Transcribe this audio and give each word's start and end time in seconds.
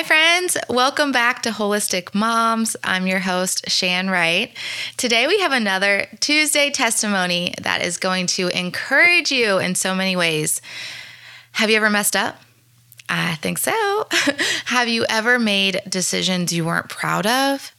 Hi, 0.00 0.04
friends. 0.06 0.56
Welcome 0.70 1.12
back 1.12 1.42
to 1.42 1.50
Holistic 1.50 2.14
Moms. 2.14 2.74
I'm 2.82 3.06
your 3.06 3.18
host, 3.18 3.68
Shan 3.68 4.08
Wright. 4.08 4.50
Today, 4.96 5.26
we 5.26 5.40
have 5.40 5.52
another 5.52 6.06
Tuesday 6.20 6.70
testimony 6.70 7.52
that 7.60 7.82
is 7.82 7.98
going 7.98 8.26
to 8.28 8.48
encourage 8.48 9.30
you 9.30 9.58
in 9.58 9.74
so 9.74 9.94
many 9.94 10.16
ways. 10.16 10.62
Have 11.52 11.68
you 11.68 11.76
ever 11.76 11.90
messed 11.90 12.16
up? 12.16 12.40
I 13.10 13.34
think 13.42 13.58
so. 13.58 14.06
have 14.64 14.88
you 14.88 15.04
ever 15.10 15.38
made 15.38 15.82
decisions 15.86 16.50
you 16.50 16.64
weren't 16.64 16.88
proud 16.88 17.26
of? 17.26 17.70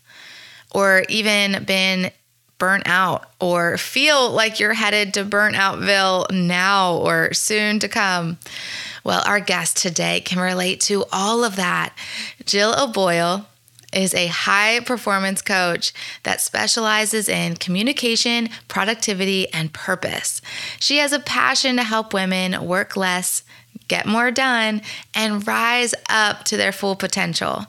Or 0.69 1.03
even 1.09 1.63
been 1.63 2.11
burnt 2.59 2.83
out 2.85 3.31
or 3.39 3.79
feel 3.79 4.29
like 4.29 4.59
you're 4.59 4.73
headed 4.73 5.15
to 5.15 5.25
Burnoutville 5.25 6.29
now 6.29 6.97
or 6.97 7.33
soon 7.33 7.79
to 7.79 7.87
come? 7.87 8.37
Well, 9.03 9.23
our 9.25 9.39
guest 9.39 9.77
today 9.77 10.21
can 10.21 10.39
relate 10.39 10.79
to 10.81 11.05
all 11.11 11.43
of 11.43 11.55
that. 11.55 11.93
Jill 12.45 12.75
O'Boyle 12.77 13.47
is 13.93 14.13
a 14.13 14.27
high 14.27 14.79
performance 14.79 15.41
coach 15.41 15.93
that 16.23 16.39
specializes 16.39 17.27
in 17.27 17.55
communication, 17.55 18.49
productivity, 18.67 19.51
and 19.53 19.73
purpose. 19.73 20.41
She 20.79 20.97
has 20.97 21.11
a 21.11 21.19
passion 21.19 21.75
to 21.75 21.83
help 21.83 22.13
women 22.13 22.65
work 22.65 22.95
less 22.95 23.43
get 23.91 24.05
more 24.05 24.31
done, 24.31 24.81
and 25.13 25.45
rise 25.45 25.93
up 26.09 26.45
to 26.45 26.55
their 26.55 26.71
full 26.71 26.95
potential. 26.95 27.65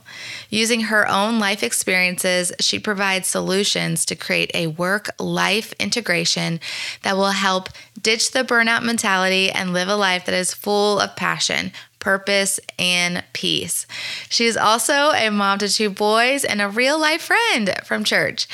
Using 0.50 0.82
her 0.82 1.08
own 1.08 1.40
life 1.40 1.64
experiences, 1.64 2.52
she 2.60 2.78
provides 2.78 3.26
solutions 3.26 4.04
to 4.04 4.14
create 4.14 4.52
a 4.54 4.68
work 4.68 5.10
life 5.18 5.74
integration 5.80 6.60
that 7.02 7.16
will 7.16 7.32
help 7.32 7.70
ditch 8.00 8.30
the 8.30 8.44
burnout 8.44 8.84
mentality 8.84 9.50
and 9.50 9.72
live 9.72 9.88
a 9.88 9.96
life 9.96 10.24
that 10.26 10.34
is 10.34 10.54
full 10.54 11.00
of 11.00 11.16
passion, 11.16 11.72
purpose, 11.98 12.60
and 12.78 13.24
peace. 13.32 13.88
She 14.28 14.46
is 14.46 14.56
also 14.56 15.10
a 15.10 15.28
mom 15.28 15.58
to 15.58 15.68
two 15.68 15.90
boys 15.90 16.44
and 16.44 16.62
a 16.62 16.68
real 16.68 17.00
life 17.00 17.22
friend 17.22 17.74
from 17.82 18.04
church. 18.04 18.46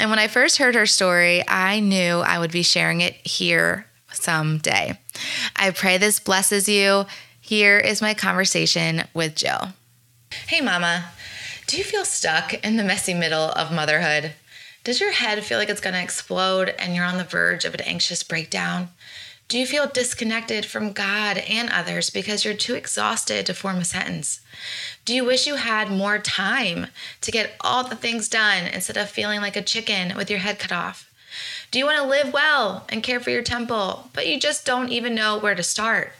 And 0.00 0.10
when 0.10 0.18
I 0.18 0.26
first 0.26 0.58
heard 0.58 0.74
her 0.74 0.86
story, 0.86 1.44
I 1.46 1.78
knew 1.78 2.16
I 2.16 2.40
would 2.40 2.50
be 2.50 2.64
sharing 2.64 3.00
it 3.00 3.14
here 3.24 3.86
someday. 4.22 4.98
I 5.56 5.70
pray 5.70 5.98
this 5.98 6.20
blesses 6.20 6.68
you. 6.68 7.06
Here 7.40 7.78
is 7.78 8.00
my 8.00 8.14
conversation 8.14 9.04
with 9.14 9.34
Jill. 9.34 9.68
Hey, 10.46 10.60
Mama, 10.60 11.10
do 11.66 11.76
you 11.76 11.84
feel 11.84 12.04
stuck 12.04 12.54
in 12.64 12.76
the 12.76 12.84
messy 12.84 13.14
middle 13.14 13.50
of 13.50 13.72
motherhood? 13.72 14.32
Does 14.84 15.00
your 15.00 15.12
head 15.12 15.44
feel 15.44 15.58
like 15.58 15.68
it's 15.68 15.80
going 15.80 15.94
to 15.94 16.02
explode 16.02 16.70
and 16.78 16.94
you're 16.94 17.04
on 17.04 17.18
the 17.18 17.24
verge 17.24 17.64
of 17.64 17.74
an 17.74 17.80
anxious 17.82 18.22
breakdown? 18.22 18.88
Do 19.48 19.58
you 19.58 19.66
feel 19.66 19.86
disconnected 19.86 20.64
from 20.64 20.92
God 20.92 21.38
and 21.38 21.68
others 21.68 22.10
because 22.10 22.44
you're 22.44 22.54
too 22.54 22.74
exhausted 22.74 23.44
to 23.46 23.54
form 23.54 23.76
a 23.76 23.84
sentence? 23.84 24.40
Do 25.04 25.14
you 25.14 25.24
wish 25.24 25.46
you 25.46 25.56
had 25.56 25.90
more 25.90 26.18
time 26.18 26.86
to 27.20 27.30
get 27.30 27.54
all 27.60 27.84
the 27.84 27.94
things 27.94 28.28
done 28.28 28.66
instead 28.66 28.96
of 28.96 29.10
feeling 29.10 29.40
like 29.40 29.56
a 29.56 29.62
chicken 29.62 30.16
with 30.16 30.30
your 30.30 30.38
head 30.38 30.58
cut 30.58 30.72
off? 30.72 31.11
Do 31.70 31.78
you 31.78 31.86
want 31.86 31.98
to 31.98 32.06
live 32.06 32.32
well 32.32 32.84
and 32.88 33.02
care 33.02 33.20
for 33.20 33.30
your 33.30 33.42
temple, 33.42 34.10
but 34.12 34.26
you 34.26 34.38
just 34.38 34.66
don't 34.66 34.90
even 34.90 35.14
know 35.14 35.38
where 35.38 35.54
to 35.54 35.62
start? 35.62 36.12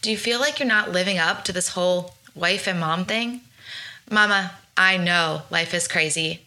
Do 0.00 0.10
you 0.10 0.16
feel 0.16 0.40
like 0.40 0.58
you're 0.58 0.68
not 0.68 0.92
living 0.92 1.18
up 1.18 1.44
to 1.44 1.52
this 1.52 1.70
whole 1.70 2.14
wife 2.34 2.66
and 2.66 2.80
mom 2.80 3.04
thing? 3.04 3.40
Mama, 4.10 4.52
I 4.76 4.96
know 4.96 5.42
life 5.50 5.74
is 5.74 5.88
crazy, 5.88 6.42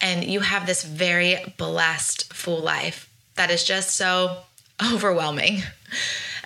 and 0.00 0.22
you 0.24 0.40
have 0.40 0.66
this 0.66 0.84
very 0.84 1.54
blessed, 1.56 2.32
full 2.32 2.60
life 2.60 3.08
that 3.36 3.50
is 3.50 3.64
just 3.64 3.96
so 3.96 4.38
overwhelming. 4.92 5.62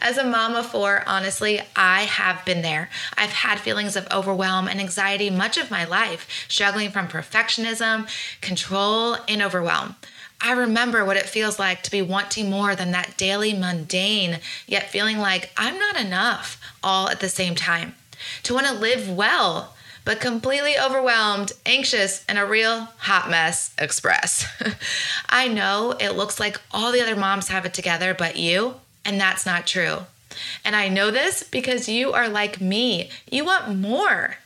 As 0.01 0.17
a 0.17 0.25
mom 0.25 0.55
of 0.55 0.67
four, 0.67 1.03
honestly, 1.07 1.61
I 1.75 2.03
have 2.03 2.45
been 2.45 2.63
there. 2.63 2.89
I've 3.17 3.31
had 3.31 3.59
feelings 3.59 3.97
of 3.97 4.07
overwhelm 4.13 4.69
and 4.69 4.81
anxiety 4.81 5.29
much 5.29 5.59
of 5.59 5.73
my 5.73 5.85
life, 5.85 6.47
struggling 6.49 6.91
from 6.91 7.09
perfectionism, 7.09 8.09
control, 8.41 9.17
and 9.27 9.43
overwhelm. 9.43 9.97
I 10.41 10.53
remember 10.53 11.05
what 11.05 11.17
it 11.17 11.29
feels 11.29 11.59
like 11.59 11.83
to 11.83 11.91
be 11.91 12.03
wanting 12.03 12.49
more 12.49 12.77
than 12.77 12.93
that 12.93 13.17
daily 13.17 13.53
mundane, 13.53 14.39
yet 14.67 14.91
feeling 14.91 15.19
like 15.19 15.51
I'm 15.57 15.79
not 15.79 16.01
enough 16.01 16.61
all 16.83 17.09
at 17.09 17.21
the 17.21 17.29
same 17.29 17.55
time. 17.55 17.95
To 18.45 18.55
want 18.55 18.67
to 18.67 18.75
live 18.75 19.09
well, 19.09 19.75
but 20.05 20.21
completely 20.21 20.79
overwhelmed, 20.79 21.53
anxious, 21.67 22.25
and 22.29 22.39
a 22.39 22.47
real 22.47 22.89
hot 22.99 23.29
mess 23.29 23.75
express. 23.79 24.47
I 25.29 25.49
know 25.49 25.95
it 26.01 26.17
looks 26.17 26.41
like 26.41 26.61
all 26.71 26.93
the 26.93 27.03
other 27.03 27.17
moms 27.17 27.49
have 27.49 27.67
it 27.67 27.75
together 27.75 28.15
but 28.15 28.37
you, 28.37 28.77
and 29.05 29.21
that's 29.21 29.45
not 29.45 29.67
true. 29.67 29.99
And 30.65 30.77
I 30.77 30.89
know 30.89 31.11
this 31.11 31.43
because 31.43 31.89
you 31.89 32.13
are 32.13 32.29
like 32.29 32.61
me. 32.61 33.11
You 33.31 33.45
want 33.45 33.77
more. 33.77 34.37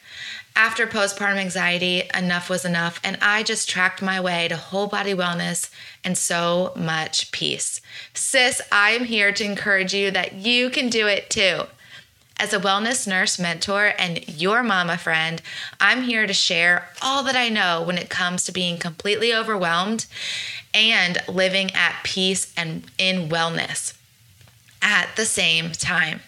After 0.54 0.86
postpartum 0.86 1.38
anxiety, 1.38 2.02
enough 2.14 2.50
was 2.50 2.64
enough, 2.64 3.00
and 3.02 3.16
I 3.22 3.42
just 3.42 3.70
tracked 3.70 4.02
my 4.02 4.20
way 4.20 4.48
to 4.48 4.56
whole 4.56 4.86
body 4.86 5.14
wellness 5.14 5.70
and 6.04 6.16
so 6.16 6.72
much 6.76 7.32
peace. 7.32 7.80
Sis, 8.12 8.60
I 8.70 8.90
am 8.90 9.04
here 9.04 9.32
to 9.32 9.44
encourage 9.44 9.94
you 9.94 10.10
that 10.10 10.34
you 10.34 10.68
can 10.68 10.90
do 10.90 11.06
it 11.06 11.30
too. 11.30 11.62
As 12.38 12.52
a 12.52 12.60
wellness 12.60 13.06
nurse 13.06 13.38
mentor 13.38 13.94
and 13.98 14.28
your 14.28 14.62
mama 14.62 14.98
friend, 14.98 15.40
I'm 15.80 16.02
here 16.02 16.26
to 16.26 16.34
share 16.34 16.88
all 17.00 17.22
that 17.22 17.36
I 17.36 17.48
know 17.48 17.82
when 17.82 17.96
it 17.96 18.10
comes 18.10 18.44
to 18.44 18.52
being 18.52 18.78
completely 18.78 19.32
overwhelmed 19.32 20.06
and 20.74 21.18
living 21.28 21.70
at 21.72 22.02
peace 22.02 22.52
and 22.56 22.84
in 22.98 23.28
wellness 23.28 23.94
at 24.82 25.14
the 25.16 25.24
same 25.24 25.72
time. 25.72 26.20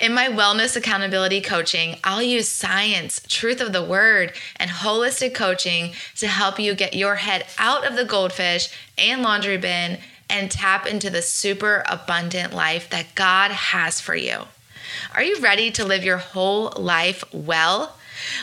In 0.00 0.14
my 0.14 0.28
wellness 0.28 0.76
accountability 0.76 1.40
coaching, 1.40 1.98
I'll 2.04 2.22
use 2.22 2.48
science, 2.48 3.20
truth 3.28 3.60
of 3.60 3.72
the 3.72 3.82
word, 3.82 4.32
and 4.56 4.70
holistic 4.70 5.34
coaching 5.34 5.94
to 6.16 6.28
help 6.28 6.58
you 6.58 6.74
get 6.74 6.94
your 6.94 7.16
head 7.16 7.46
out 7.58 7.86
of 7.86 7.96
the 7.96 8.04
goldfish 8.04 8.68
and 8.98 9.22
laundry 9.22 9.56
bin 9.56 9.98
and 10.28 10.50
tap 10.50 10.86
into 10.86 11.10
the 11.10 11.22
super 11.22 11.84
abundant 11.88 12.52
life 12.52 12.90
that 12.90 13.14
God 13.14 13.50
has 13.50 14.00
for 14.00 14.16
you. 14.16 14.42
Are 15.14 15.22
you 15.22 15.40
ready 15.40 15.70
to 15.72 15.84
live 15.84 16.04
your 16.04 16.18
whole 16.18 16.72
life 16.76 17.24
well? 17.32 17.96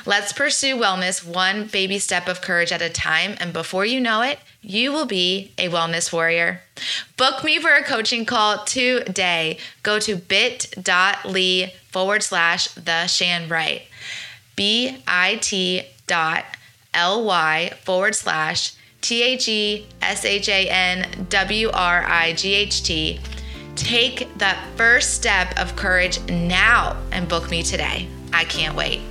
Let's 0.06 0.34
pursue 0.34 0.76
wellness 0.76 1.26
one 1.26 1.66
baby 1.66 2.00
step 2.00 2.28
of 2.28 2.42
courage 2.42 2.72
at 2.72 2.82
a 2.82 2.90
time, 2.90 3.36
and 3.40 3.52
before 3.52 3.86
you 3.86 4.00
know 4.00 4.22
it, 4.22 4.40
you 4.64 4.92
will 4.92 5.06
be 5.06 5.52
a 5.58 5.70
wellness 5.70 6.12
warrior. 6.12 6.62
Book 7.18 7.44
me 7.44 7.60
for 7.60 7.72
a 7.72 7.84
coaching 7.84 8.26
call 8.26 8.64
today. 8.64 9.58
Go 9.84 10.00
to 10.00 10.16
bit.ly 10.16 11.74
forward 11.92 12.24
slash 12.24 12.70
the 12.70 13.06
Shan 13.08 13.48
Wright. 13.50 13.84
B 14.56 14.98
I 15.08 15.36
T 15.42 15.84
dot 16.08 16.46
L 16.94 17.24
Y 17.24 17.74
forward 17.84 18.16
slash 18.16 18.74
T 19.02 19.22
H 19.22 19.48
E 19.48 19.88
S 20.02 20.26
H 20.26 20.48
A 20.48 20.70
N 20.70 21.28
W 21.30 21.70
R 21.74 22.04
I 22.04 22.34
G 22.34 22.54
H 22.54 22.84
T. 22.84 23.20
Take 23.76 24.38
that 24.38 24.64
first 24.76 25.16
step 25.16 25.60
of 25.60 25.76
courage 25.76 26.22
now 26.30 26.96
and 27.12 27.28
book 27.28 27.50
me 27.50 27.64
today. 27.64 28.08
I 28.32 28.46
can't 28.46 28.76
wait. 28.76 29.02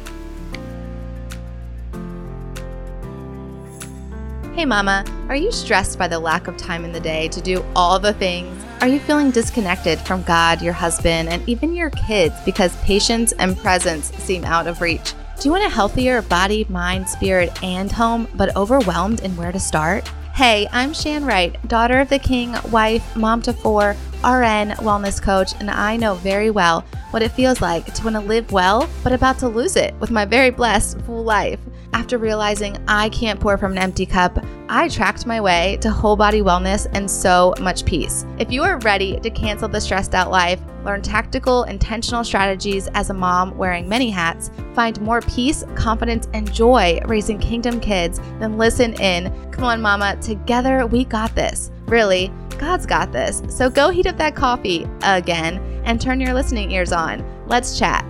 Hey, 4.54 4.66
Mama, 4.66 5.02
are 5.30 5.34
you 5.34 5.50
stressed 5.50 5.98
by 5.98 6.08
the 6.08 6.18
lack 6.18 6.46
of 6.46 6.58
time 6.58 6.84
in 6.84 6.92
the 6.92 7.00
day 7.00 7.26
to 7.28 7.40
do 7.40 7.64
all 7.74 7.98
the 7.98 8.12
things? 8.12 8.62
Are 8.82 8.86
you 8.86 9.00
feeling 9.00 9.30
disconnected 9.30 9.98
from 10.00 10.22
God, 10.24 10.60
your 10.60 10.74
husband, 10.74 11.30
and 11.30 11.42
even 11.48 11.74
your 11.74 11.88
kids 11.88 12.34
because 12.44 12.76
patience 12.82 13.32
and 13.32 13.56
presence 13.56 14.12
seem 14.18 14.44
out 14.44 14.66
of 14.66 14.82
reach? 14.82 15.14
Do 15.41 15.48
you 15.48 15.52
want 15.52 15.64
a 15.64 15.70
healthier 15.70 16.20
body, 16.20 16.66
mind, 16.68 17.08
spirit, 17.08 17.62
and 17.64 17.91
home, 17.91 18.28
but 18.34 18.54
overwhelmed 18.54 19.20
in 19.20 19.34
where 19.38 19.52
to 19.52 19.58
start? 19.58 20.06
Hey, 20.34 20.68
I'm 20.70 20.92
Shan 20.92 21.24
Wright, 21.24 21.56
daughter 21.66 21.98
of 21.98 22.10
the 22.10 22.18
king, 22.18 22.54
wife, 22.70 23.16
mom 23.16 23.41
to 23.42 23.54
four, 23.54 23.96
RN, 24.22 24.72
wellness 24.82 25.20
coach, 25.20 25.54
and 25.60 25.70
I 25.70 25.96
know 25.96 26.16
very 26.16 26.50
well 26.50 26.84
what 27.10 27.22
it 27.22 27.32
feels 27.32 27.62
like 27.62 27.92
to 27.94 28.04
want 28.04 28.16
to 28.16 28.20
live 28.20 28.52
well, 28.52 28.86
but 29.02 29.14
about 29.14 29.38
to 29.38 29.48
lose 29.48 29.76
it 29.76 29.94
with 29.94 30.10
my 30.10 30.26
very 30.26 30.50
blessed 30.50 31.00
full 31.02 31.24
life. 31.24 31.59
After 31.94 32.16
realizing 32.16 32.77
I 32.89 33.10
can't 33.10 33.39
pour 33.39 33.59
from 33.59 33.72
an 33.72 33.78
empty 33.78 34.06
cup, 34.06 34.39
I 34.68 34.89
tracked 34.89 35.27
my 35.27 35.41
way 35.41 35.77
to 35.83 35.91
whole 35.91 36.16
body 36.16 36.41
wellness 36.41 36.86
and 36.94 37.10
so 37.10 37.54
much 37.60 37.84
peace. 37.84 38.24
If 38.39 38.50
you 38.50 38.62
are 38.62 38.78
ready 38.78 39.21
to 39.21 39.28
cancel 39.28 39.68
the 39.68 39.80
stressed 39.80 40.15
out 40.15 40.30
life, 40.30 40.60
learn 40.84 41.03
tactical, 41.03 41.65
intentional 41.65 42.24
strategies 42.24 42.89
as 42.94 43.10
a 43.10 43.15
mom 43.15 43.56
wearing 43.59 43.89
many 43.89 44.10
hats, 44.10 44.50
find 44.74 45.00
more 45.03 45.21
peace, 45.21 45.65
confidence, 45.74 46.28
and 46.33 46.50
joy 46.50 46.98
raising 47.04 47.39
kingdom 47.39 47.78
kids, 47.78 48.21
then 48.39 48.56
listen 48.56 48.94
in. 48.94 49.30
Come 49.50 49.65
on, 49.65 49.83
mama, 49.83 50.16
together 50.22 50.86
we 50.86 51.04
got 51.04 51.34
this. 51.34 51.71
Really, 51.86 52.33
God's 52.59 52.86
got 52.86 53.12
this. 53.12 53.42
So 53.48 53.68
go 53.68 53.91
heat 53.91 54.06
up 54.06 54.16
that 54.16 54.34
coffee 54.34 54.86
again 55.03 55.59
and 55.84 56.00
turn 56.00 56.21
your 56.21 56.33
listening 56.33 56.71
ears 56.71 56.92
on. 56.92 57.22
Let's 57.47 57.78
chat. 57.78 58.06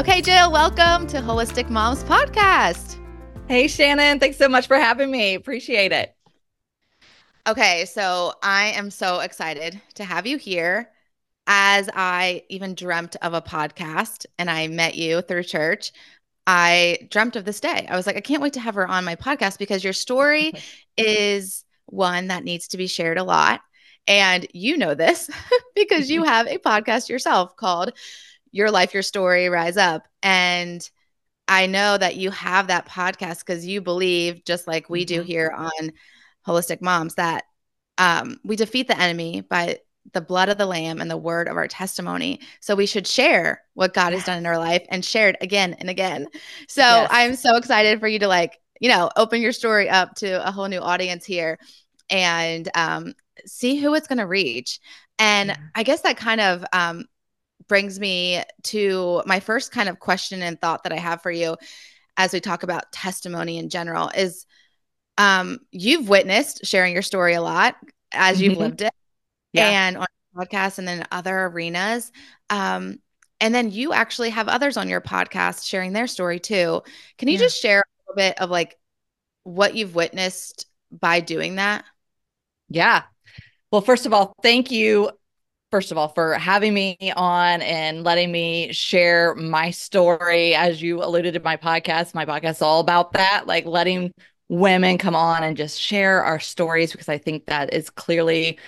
Okay, 0.00 0.22
Jill, 0.22 0.50
welcome 0.50 1.06
to 1.08 1.18
Holistic 1.18 1.68
Moms 1.68 2.02
Podcast. 2.04 2.98
Hey, 3.48 3.68
Shannon. 3.68 4.18
Thanks 4.18 4.38
so 4.38 4.48
much 4.48 4.66
for 4.66 4.76
having 4.76 5.10
me. 5.10 5.34
Appreciate 5.34 5.92
it. 5.92 6.16
Okay, 7.46 7.84
so 7.84 8.32
I 8.42 8.68
am 8.68 8.90
so 8.90 9.20
excited 9.20 9.78
to 9.96 10.04
have 10.04 10.26
you 10.26 10.38
here. 10.38 10.88
as 11.46 11.90
I 11.92 12.44
even 12.48 12.74
dreamt 12.74 13.16
of 13.20 13.34
a 13.34 13.42
podcast 13.42 14.24
and 14.38 14.50
I 14.50 14.68
met 14.68 14.94
you 14.94 15.20
through 15.20 15.42
church, 15.42 15.92
I 16.46 17.06
dreamt 17.10 17.36
of 17.36 17.44
this 17.44 17.60
day. 17.60 17.86
I 17.86 17.94
was 17.94 18.06
like, 18.06 18.16
I 18.16 18.22
can't 18.22 18.40
wait 18.40 18.54
to 18.54 18.60
have 18.60 18.76
her 18.76 18.88
on 18.88 19.04
my 19.04 19.16
podcast 19.16 19.58
because 19.58 19.84
your 19.84 19.92
story 19.92 20.54
is 20.96 21.62
one 21.84 22.28
that 22.28 22.42
needs 22.42 22.68
to 22.68 22.78
be 22.78 22.86
shared 22.86 23.18
a 23.18 23.22
lot. 23.22 23.60
And 24.06 24.46
you 24.54 24.78
know 24.78 24.94
this 24.94 25.28
because 25.74 26.08
you 26.08 26.24
have 26.24 26.46
a 26.46 26.56
podcast 26.56 27.10
yourself 27.10 27.54
called 27.54 27.92
Your 28.52 28.70
Life, 28.70 28.94
Your 28.94 29.02
Story, 29.02 29.48
Rise 29.48 29.76
Up. 29.76 30.06
And 30.22 30.88
I 31.48 31.66
know 31.66 31.98
that 31.98 32.16
you 32.16 32.30
have 32.30 32.68
that 32.68 32.86
podcast 32.86 33.40
because 33.40 33.66
you 33.66 33.80
believe, 33.80 34.44
just 34.44 34.66
like 34.66 34.88
we 34.88 35.04
do 35.04 35.20
mm-hmm. 35.20 35.26
here 35.26 35.52
on 35.56 35.92
Holistic 36.46 36.80
Moms, 36.80 37.16
that 37.16 37.44
um, 37.98 38.38
we 38.44 38.56
defeat 38.56 38.88
the 38.88 38.98
enemy 38.98 39.40
by 39.42 39.78
the 40.12 40.20
blood 40.20 40.48
of 40.48 40.58
the 40.58 40.66
lamb 40.66 41.00
and 41.00 41.10
the 41.10 41.16
word 41.16 41.48
of 41.48 41.56
our 41.56 41.68
testimony. 41.68 42.40
So 42.60 42.74
we 42.74 42.86
should 42.86 43.06
share 43.06 43.62
what 43.74 43.94
God 43.94 44.12
has 44.12 44.24
done 44.24 44.38
in 44.38 44.46
our 44.46 44.58
life 44.58 44.84
and 44.88 45.04
share 45.04 45.28
it 45.28 45.36
again 45.40 45.74
and 45.74 45.90
again. 45.90 46.26
So 46.68 46.82
yes. 46.82 47.08
I'm 47.12 47.36
so 47.36 47.56
excited 47.56 48.00
for 48.00 48.08
you 48.08 48.18
to 48.20 48.28
like, 48.28 48.58
you 48.80 48.88
know, 48.88 49.10
open 49.16 49.42
your 49.42 49.52
story 49.52 49.90
up 49.90 50.14
to 50.16 50.46
a 50.46 50.50
whole 50.50 50.68
new 50.68 50.80
audience 50.80 51.24
here 51.24 51.58
and 52.08 52.68
um, 52.74 53.14
see 53.46 53.76
who 53.76 53.94
it's 53.94 54.08
going 54.08 54.18
to 54.18 54.26
reach. 54.26 54.80
And 55.18 55.56
I 55.74 55.82
guess 55.82 56.00
that 56.00 56.16
kind 56.16 56.40
of 56.40 56.64
um, 56.72 57.04
brings 57.70 58.00
me 58.00 58.42
to 58.64 59.22
my 59.26 59.38
first 59.38 59.70
kind 59.70 59.88
of 59.88 60.00
question 60.00 60.42
and 60.42 60.60
thought 60.60 60.82
that 60.82 60.92
I 60.92 60.98
have 60.98 61.22
for 61.22 61.30
you 61.30 61.56
as 62.16 62.32
we 62.32 62.40
talk 62.40 62.64
about 62.64 62.90
testimony 62.90 63.58
in 63.58 63.68
general 63.68 64.08
is 64.08 64.44
um, 65.18 65.60
you've 65.70 66.08
witnessed 66.08 66.66
sharing 66.66 66.92
your 66.92 67.02
story 67.02 67.34
a 67.34 67.40
lot 67.40 67.76
as 68.10 68.42
you've 68.42 68.54
mm-hmm. 68.54 68.62
lived 68.62 68.82
it 68.82 68.92
yeah. 69.52 69.68
and 69.68 69.98
on 69.98 70.06
podcasts 70.36 70.80
and 70.80 70.88
then 70.88 71.06
other 71.12 71.44
arenas. 71.44 72.10
Um, 72.50 72.98
and 73.40 73.54
then 73.54 73.70
you 73.70 73.92
actually 73.92 74.30
have 74.30 74.48
others 74.48 74.76
on 74.76 74.88
your 74.88 75.00
podcast 75.00 75.64
sharing 75.64 75.92
their 75.92 76.08
story 76.08 76.40
too. 76.40 76.82
Can 77.18 77.28
you 77.28 77.34
yeah. 77.34 77.40
just 77.40 77.62
share 77.62 77.78
a 77.78 78.10
little 78.10 78.16
bit 78.16 78.40
of 78.40 78.50
like 78.50 78.76
what 79.44 79.76
you've 79.76 79.94
witnessed 79.94 80.66
by 80.90 81.20
doing 81.20 81.54
that? 81.54 81.84
Yeah. 82.68 83.04
Well, 83.70 83.80
first 83.80 84.06
of 84.06 84.12
all, 84.12 84.34
thank 84.42 84.72
you. 84.72 85.10
First 85.70 85.92
of 85.92 85.98
all, 85.98 86.08
for 86.08 86.34
having 86.34 86.74
me 86.74 86.96
on 87.14 87.62
and 87.62 88.02
letting 88.02 88.32
me 88.32 88.72
share 88.72 89.34
my 89.36 89.70
story. 89.70 90.54
As 90.54 90.82
you 90.82 91.02
alluded 91.02 91.34
to 91.34 91.40
my 91.40 91.56
podcast, 91.56 92.14
my 92.14 92.26
podcast 92.26 92.50
is 92.50 92.62
all 92.62 92.80
about 92.80 93.12
that, 93.12 93.46
like 93.46 93.66
letting 93.66 94.12
women 94.48 94.98
come 94.98 95.14
on 95.14 95.44
and 95.44 95.56
just 95.56 95.80
share 95.80 96.24
our 96.24 96.40
stories 96.40 96.90
because 96.90 97.08
I 97.08 97.18
think 97.18 97.46
that 97.46 97.72
is 97.72 97.88
clearly 97.88 98.58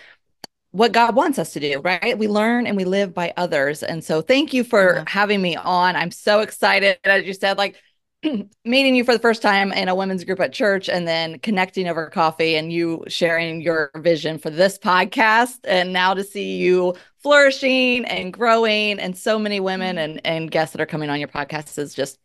what 0.70 0.92
God 0.92 1.14
wants 1.16 1.38
us 1.38 1.52
to 1.54 1.60
do, 1.60 1.80
right? 1.80 2.16
We 2.16 2.28
learn 2.28 2.66
and 2.66 2.76
we 2.76 2.84
live 2.84 3.12
by 3.12 3.34
others. 3.36 3.82
And 3.82 4.02
so 4.02 4.22
thank 4.22 4.54
you 4.54 4.62
for 4.64 4.96
yeah. 4.96 5.04
having 5.06 5.42
me 5.42 5.56
on. 5.56 5.96
I'm 5.96 6.12
so 6.12 6.40
excited. 6.40 6.98
As 7.04 7.24
you 7.24 7.34
said, 7.34 7.58
like 7.58 7.76
meeting 8.64 8.94
you 8.94 9.04
for 9.04 9.12
the 9.12 9.18
first 9.18 9.42
time 9.42 9.72
in 9.72 9.88
a 9.88 9.94
women's 9.94 10.24
group 10.24 10.40
at 10.40 10.52
church 10.52 10.88
and 10.88 11.06
then 11.08 11.38
connecting 11.40 11.88
over 11.88 12.08
coffee 12.08 12.56
and 12.56 12.72
you 12.72 13.04
sharing 13.08 13.60
your 13.60 13.90
vision 13.96 14.38
for 14.38 14.50
this 14.50 14.78
podcast. 14.78 15.58
And 15.64 15.92
now 15.92 16.14
to 16.14 16.22
see 16.22 16.56
you 16.56 16.94
flourishing 17.18 18.04
and 18.04 18.32
growing 18.32 18.98
and 18.98 19.16
so 19.16 19.38
many 19.38 19.60
women 19.60 19.98
and, 19.98 20.20
and 20.24 20.50
guests 20.50 20.72
that 20.72 20.80
are 20.80 20.86
coming 20.86 21.10
on 21.10 21.18
your 21.18 21.28
podcast 21.28 21.78
is 21.78 21.94
just 21.94 22.18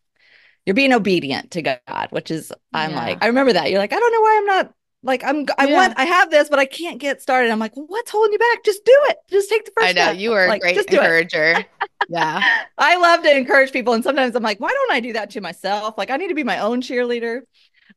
you're 0.66 0.74
being 0.74 0.94
obedient 0.94 1.52
to 1.52 1.62
God, 1.62 2.08
which 2.10 2.30
is 2.30 2.52
I'm 2.74 2.92
yeah. 2.92 2.98
like, 2.98 3.24
I 3.24 3.28
remember 3.28 3.54
that. 3.54 3.72
You're 3.72 3.80
like, 3.80 3.94
I 3.94 4.00
don't 4.00 4.12
know 4.12 4.22
why 4.22 4.38
I'm 4.38 4.46
not 4.46 4.74
like 5.08 5.24
I'm, 5.24 5.46
I 5.58 5.68
yeah. 5.68 5.76
want, 5.76 5.94
I 5.98 6.04
have 6.04 6.30
this, 6.30 6.50
but 6.50 6.60
I 6.60 6.66
can't 6.66 7.00
get 7.00 7.22
started. 7.22 7.50
I'm 7.50 7.60
like, 7.60 7.72
what's 7.74 8.12
holding 8.12 8.34
you 8.34 8.40
back? 8.40 8.64
Just 8.64 8.84
do 8.86 8.96
it. 9.06 9.18
Just 9.30 9.50
take 9.50 9.66
the 9.66 9.72
first. 9.72 9.88
I 9.88 9.94
know 9.94 10.12
step. 10.12 10.18
you 10.18 10.34
are 10.34 10.48
like, 10.48 10.62
a 10.62 10.74
great 10.74 10.78
encourager. 10.78 11.66
yeah, 12.10 12.44
I 12.78 12.98
love 12.98 13.24
to 13.24 13.36
encourage 13.36 13.72
people, 13.72 13.94
and 13.94 14.04
sometimes 14.04 14.36
I'm 14.36 14.44
like, 14.44 14.60
why 14.60 14.70
don't 14.70 14.92
I 14.92 15.00
do 15.00 15.14
that 15.14 15.32
to 15.32 15.42
myself? 15.42 15.98
Like, 15.98 16.12
I 16.12 16.18
need 16.18 16.28
to 16.28 16.36
be 16.36 16.44
my 16.44 16.60
own 16.60 16.82
cheerleader. 16.82 17.42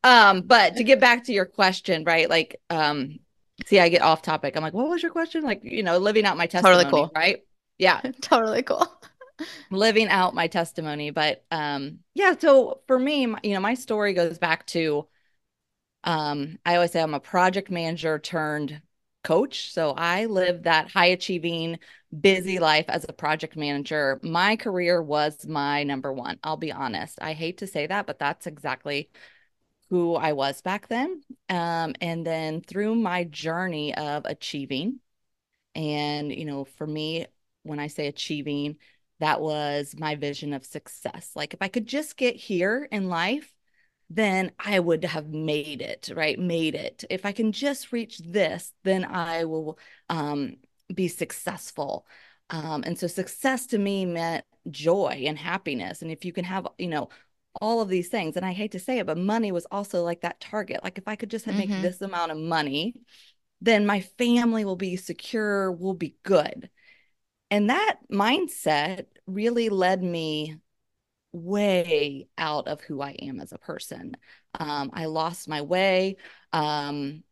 Um, 0.05 0.43
but 0.43 0.77
to 0.77 0.85
get 0.85 1.01
back 1.01 1.25
to 1.25 1.33
your 1.33 1.45
question, 1.45 2.05
right? 2.05 2.31
Like, 2.31 2.61
um, 2.71 3.19
see, 3.67 3.81
I 3.81 3.89
get 3.89 4.03
off 4.03 4.23
topic. 4.23 4.57
I'm 4.57 4.63
like, 4.63 4.73
what 4.73 4.89
was 4.89 5.03
your 5.03 5.13
question? 5.13 5.43
Like, 5.43 5.63
you 5.65 5.83
know, 5.83 5.99
living 5.99 6.25
out 6.25 6.37
my 6.37 6.47
testimony, 6.47 6.85
totally 6.85 7.03
cool. 7.03 7.13
right? 7.15 7.43
Yeah, 7.79 8.01
totally 8.21 8.63
cool. 8.63 8.87
living 9.71 10.09
out 10.09 10.35
my 10.35 10.47
testimony, 10.47 11.11
but 11.11 11.45
um, 11.51 11.99
yeah. 12.15 12.35
So 12.39 12.81
for 12.87 12.99
me, 12.99 13.23
you 13.43 13.55
know, 13.55 13.61
my 13.61 13.75
story 13.75 14.15
goes 14.15 14.39
back 14.39 14.67
to 14.69 15.09
um, 16.05 16.59
I 16.65 16.75
always 16.77 16.93
say 16.93 17.03
I'm 17.03 17.15
a 17.15 17.21
project 17.21 17.71
manager 17.71 18.19
turned 18.19 18.81
coach. 19.23 19.73
So 19.73 19.93
I 19.97 20.27
live 20.27 20.63
that 20.63 20.91
high 20.91 21.07
achieving, 21.07 21.79
busy 22.19 22.59
life 22.59 22.87
as 22.89 23.05
a 23.09 23.13
project 23.13 23.57
manager. 23.57 24.19
My 24.23 24.57
career 24.57 25.03
was 25.03 25.47
my 25.47 25.83
number 25.85 26.13
one. 26.13 26.39
I'll 26.43 26.57
be 26.57 26.73
honest. 26.73 27.19
I 27.21 27.35
hate 27.35 27.59
to 27.59 27.67
say 27.67 27.87
that, 27.87 28.07
but 28.07 28.19
that's 28.19 28.47
exactly 28.47 29.11
who 29.91 30.15
I 30.15 30.33
was 30.33 30.63
back 30.63 30.89
then. 30.89 31.23
Um, 31.49 31.95
and 32.01 32.27
then 32.27 32.63
through 32.63 32.95
my 32.95 33.25
journey 33.25 33.95
of 33.95 34.25
achieving, 34.25 35.01
and, 35.75 36.33
you 36.33 36.45
know, 36.45 36.65
for 36.65 36.87
me, 36.87 37.27
when 37.63 37.79
I 37.79 37.89
say 37.89 38.07
achieving, 38.07 38.77
that 39.19 39.41
was 39.41 39.95
my 39.99 40.15
vision 40.15 40.53
of 40.55 40.65
success. 40.65 41.31
Like 41.35 41.53
if 41.53 41.61
I 41.61 41.69
could 41.69 41.87
just 41.87 42.17
get 42.17 42.37
here 42.37 42.89
in 42.91 43.09
life, 43.09 43.53
then 44.11 44.51
I 44.59 44.81
would 44.81 45.05
have 45.05 45.29
made 45.29 45.81
it, 45.81 46.11
right? 46.15 46.39
Made 46.39 46.75
it. 46.75 47.05
If 47.09 47.25
I 47.25 47.31
can 47.31 47.53
just 47.53 47.93
reach 47.93 48.19
this, 48.19 48.73
then 48.83 49.05
I 49.05 49.45
will 49.45 49.79
um, 50.09 50.57
be 50.93 51.07
successful. 51.07 52.07
Um, 52.51 52.83
and 52.85 52.99
so 52.99 53.07
success 53.07 53.67
to 53.67 53.79
me 53.79 54.05
meant 54.05 54.45
joy 54.69 55.23
and 55.27 55.39
happiness. 55.39 56.03
And 56.03 56.11
if 56.11 56.25
you 56.25 56.33
can 56.33 56.45
have, 56.45 56.67
you 56.77 56.89
know, 56.89 57.09
all 57.61 57.81
of 57.81 57.89
these 57.89 58.09
things, 58.09 58.37
and 58.37 58.45
I 58.45 58.53
hate 58.53 58.73
to 58.73 58.81
say 58.81 58.99
it, 58.99 59.07
but 59.07 59.17
money 59.17 59.53
was 59.53 59.67
also 59.71 60.03
like 60.03 60.23
that 60.23 60.41
target. 60.41 60.83
Like 60.83 60.99
if 60.99 61.07
I 61.07 61.15
could 61.15 61.31
just 61.31 61.47
mm-hmm. 61.47 61.59
make 61.59 61.83
this 61.83 62.01
amount 62.01 62.33
of 62.33 62.39
money, 62.39 62.95
then 63.61 63.87
my 63.87 64.01
family 64.01 64.65
will 64.65 64.77
be 64.77 64.97
secure, 64.97 65.71
will 65.71 65.95
be 65.95 66.17
good. 66.25 66.69
And 67.49 67.71
that 67.71 67.99
mindset 68.11 69.07
really 69.27 69.69
led 69.69 70.03
me 70.03 70.57
way 71.33 72.29
out 72.37 72.69
of 72.69 72.81
who 72.81 73.01
I 73.01 73.11
am 73.23 73.41
as 73.41 73.53
a 73.53 73.59
person. 73.59 74.17
Um, 74.59 74.91
I 74.93 75.07
lost 75.07 75.49
my 75.49 75.63
way. 75.63 76.17
Um, 76.53 77.23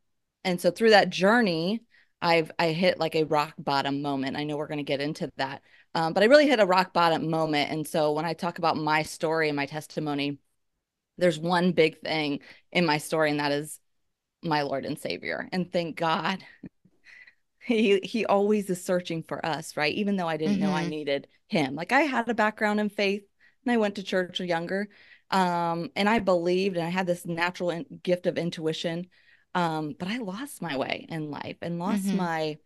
and 0.45 0.61
so 0.61 0.71
through 0.71 0.91
that 0.91 1.11
journey, 1.11 1.83
I've 2.21 2.51
I 2.59 2.73
hit 2.73 2.99
like 2.99 3.15
a 3.15 3.25
rock 3.25 3.55
bottom 3.59 4.03
moment. 4.03 4.37
I 4.37 4.45
know 4.45 4.57
we're 4.57 4.67
going 4.67 4.79
to 4.79 4.85
get 4.85 5.01
into 5.01 5.31
that. 5.37 5.63
Um, 5.95 6.13
but 6.13 6.23
I 6.23 6.27
really 6.27 6.49
hit 6.49 6.61
a 6.61 6.67
rock 6.67 6.93
bottom 6.93 7.31
moment. 7.31 7.71
And 7.71 7.87
so 7.87 8.13
when 8.13 8.25
I 8.25 8.35
talk 8.35 8.59
about 8.59 8.77
my 8.77 9.03
story 9.03 9.49
and 9.49 9.57
my 9.57 9.67
testimony, 9.67 10.39
there's 11.17 11.39
one 11.39 11.73
big 11.73 12.01
thing 12.01 12.41
in 12.71 12.87
my 12.87 12.99
story, 12.99 13.31
and 13.31 13.41
that 13.41 13.53
is 13.53 13.81
my 14.43 14.63
Lord 14.63 14.85
and 14.85 14.99
Savior. 14.99 15.49
And 15.53 15.73
thank 15.73 15.97
God 15.97 16.39
he 17.61 18.01
he 18.03 18.27
always 18.27 18.71
is 18.71 18.85
searching 18.85 19.23
for 19.23 19.45
us, 19.45 19.77
right? 19.77 19.95
Even 19.95 20.17
though 20.17 20.29
I 20.29 20.37
didn't 20.37 20.57
mm-hmm. 20.57 20.65
know 20.65 20.73
I 20.73 20.83
mm-hmm. 20.83 20.91
needed 20.91 21.29
him. 21.49 21.75
Like 21.75 21.93
I 21.93 22.03
had 22.03 22.29
a 22.29 22.35
background 22.35 22.81
in 22.81 22.89
faith 22.89 23.25
and 23.69 23.75
I 23.75 23.79
went 23.79 23.97
to 23.97 24.03
church 24.03 24.41
younger. 24.41 24.89
Um, 25.31 25.91
and 25.95 26.09
I 26.09 26.21
believed 26.21 26.77
and 26.77 26.87
I 26.87 26.91
had 26.91 27.07
this 27.07 27.27
natural 27.27 27.71
in- 27.71 28.01
gift 28.03 28.27
of 28.27 28.39
intuition. 28.39 29.09
Um, 29.55 29.95
but 29.99 30.09
I 30.09 30.19
lost 30.19 30.63
my 30.63 30.77
way 30.77 31.07
in 31.09 31.31
life 31.31 31.57
and 31.61 31.79
lost 31.79 32.05
mm-hmm. 32.05 32.17
my 32.17 32.59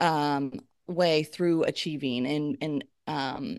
um, 0.00 0.52
way 0.86 1.24
through 1.24 1.64
achieving 1.64 2.26
and, 2.26 2.58
and 2.60 2.84
um, 3.06 3.58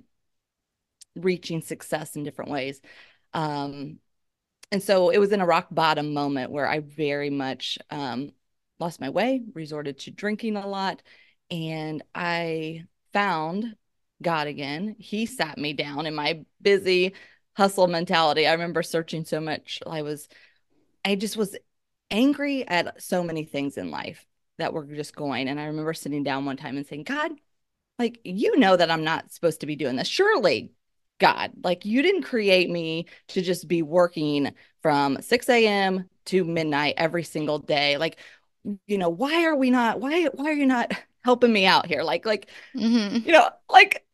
reaching 1.16 1.62
success 1.62 2.16
in 2.16 2.24
different 2.24 2.52
ways. 2.52 2.80
Um, 3.34 4.00
and 4.72 4.82
so 4.82 5.10
it 5.10 5.18
was 5.18 5.32
in 5.32 5.42
a 5.42 5.46
rock 5.46 5.68
bottom 5.72 6.14
moment 6.14 6.52
where 6.52 6.68
I 6.68 6.80
very 6.80 7.30
much 7.30 7.78
um, 7.90 8.32
lost 8.80 9.02
my 9.02 9.10
way, 9.10 9.42
resorted 9.54 10.00
to 10.00 10.12
drinking 10.12 10.56
a 10.56 10.68
lot. 10.68 11.02
And 11.50 12.04
I 12.14 12.86
found 13.14 13.76
God 14.22 14.48
again. 14.48 14.96
He 15.00 15.26
sat 15.26 15.58
me 15.58 15.74
down 15.74 16.06
in 16.06 16.16
my 16.16 16.42
busy 16.62 17.14
hustle 17.56 17.88
mentality. 17.88 18.48
I 18.48 18.54
remember 18.54 18.84
searching 18.84 19.26
so 19.26 19.40
much. 19.40 19.82
I 19.86 20.02
was, 20.02 20.28
I 21.04 21.16
just 21.16 21.38
was 21.38 21.58
angry 22.10 22.68
at 22.68 23.02
so 23.02 23.24
many 23.24 23.44
things 23.44 23.78
in 23.78 23.92
life 23.92 24.26
that 24.58 24.74
were 24.74 24.86
just 24.86 25.16
going. 25.16 25.48
And 25.48 25.60
I 25.60 25.66
remember 25.66 25.94
sitting 25.94 26.24
down 26.24 26.46
one 26.46 26.58
time 26.58 26.78
and 26.78 26.86
saying, 26.86 27.04
God, 27.04 27.32
like, 28.00 28.20
you 28.24 28.58
know 28.60 28.76
that 28.76 28.92
I'm 28.92 29.04
not 29.04 29.32
supposed 29.32 29.62
to 29.62 29.66
be 29.66 29.76
doing 29.76 29.96
this. 29.96 30.08
Surely, 30.08 30.72
God, 31.20 31.52
like, 31.64 31.86
you 31.86 32.02
didn't 32.02 32.24
create 32.24 32.70
me 32.70 33.08
to 33.30 33.42
just 33.42 33.68
be 33.68 33.82
working 33.82 34.54
from 34.82 35.22
6 35.22 35.50
a.m. 35.50 36.10
to 36.26 36.44
midnight 36.44 36.96
every 36.98 37.24
single 37.24 37.60
day. 37.60 37.98
Like, 37.98 38.18
you 38.86 38.98
know, 38.98 39.10
why 39.10 39.46
are 39.46 39.56
we 39.56 39.72
not, 39.72 40.00
why, 40.00 40.26
why 40.26 40.46
are 40.46 40.54
you 40.54 40.68
not 40.68 40.92
helping 41.24 41.52
me 41.52 41.66
out 41.66 41.88
here? 41.88 42.04
Like, 42.04 42.26
like, 42.26 42.50
mm-hmm. 42.76 43.26
you 43.26 43.32
know, 43.32 43.50
like, 43.70 44.07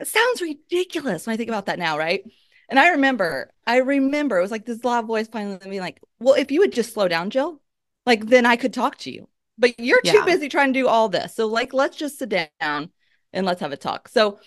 it 0.00 0.06
sounds 0.06 0.40
ridiculous 0.40 1.26
when 1.26 1.34
I 1.34 1.36
think 1.36 1.48
about 1.48 1.66
that 1.66 1.78
now, 1.78 1.98
right? 1.98 2.22
And 2.68 2.78
I 2.78 2.90
remember, 2.90 3.50
I 3.66 3.78
remember 3.78 4.38
it 4.38 4.42
was 4.42 4.50
like 4.50 4.66
this 4.66 4.84
loud 4.84 5.06
voice 5.06 5.28
finally 5.28 5.58
being 5.62 5.80
like, 5.80 6.00
well, 6.20 6.34
if 6.34 6.50
you 6.50 6.60
would 6.60 6.72
just 6.72 6.92
slow 6.92 7.08
down, 7.08 7.30
Jill, 7.30 7.60
like 8.04 8.26
then 8.26 8.46
I 8.46 8.56
could 8.56 8.74
talk 8.74 8.98
to 8.98 9.10
you. 9.10 9.28
But 9.56 9.78
you're 9.80 10.02
too 10.02 10.18
yeah. 10.18 10.24
busy 10.24 10.48
trying 10.48 10.72
to 10.72 10.80
do 10.80 10.86
all 10.86 11.08
this. 11.08 11.34
So 11.34 11.46
like 11.46 11.72
let's 11.72 11.96
just 11.96 12.18
sit 12.18 12.28
down 12.60 12.90
and 13.32 13.46
let's 13.46 13.60
have 13.60 13.72
a 13.72 13.76
talk. 13.76 14.08
So, 14.08 14.38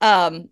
um, 0.00 0.48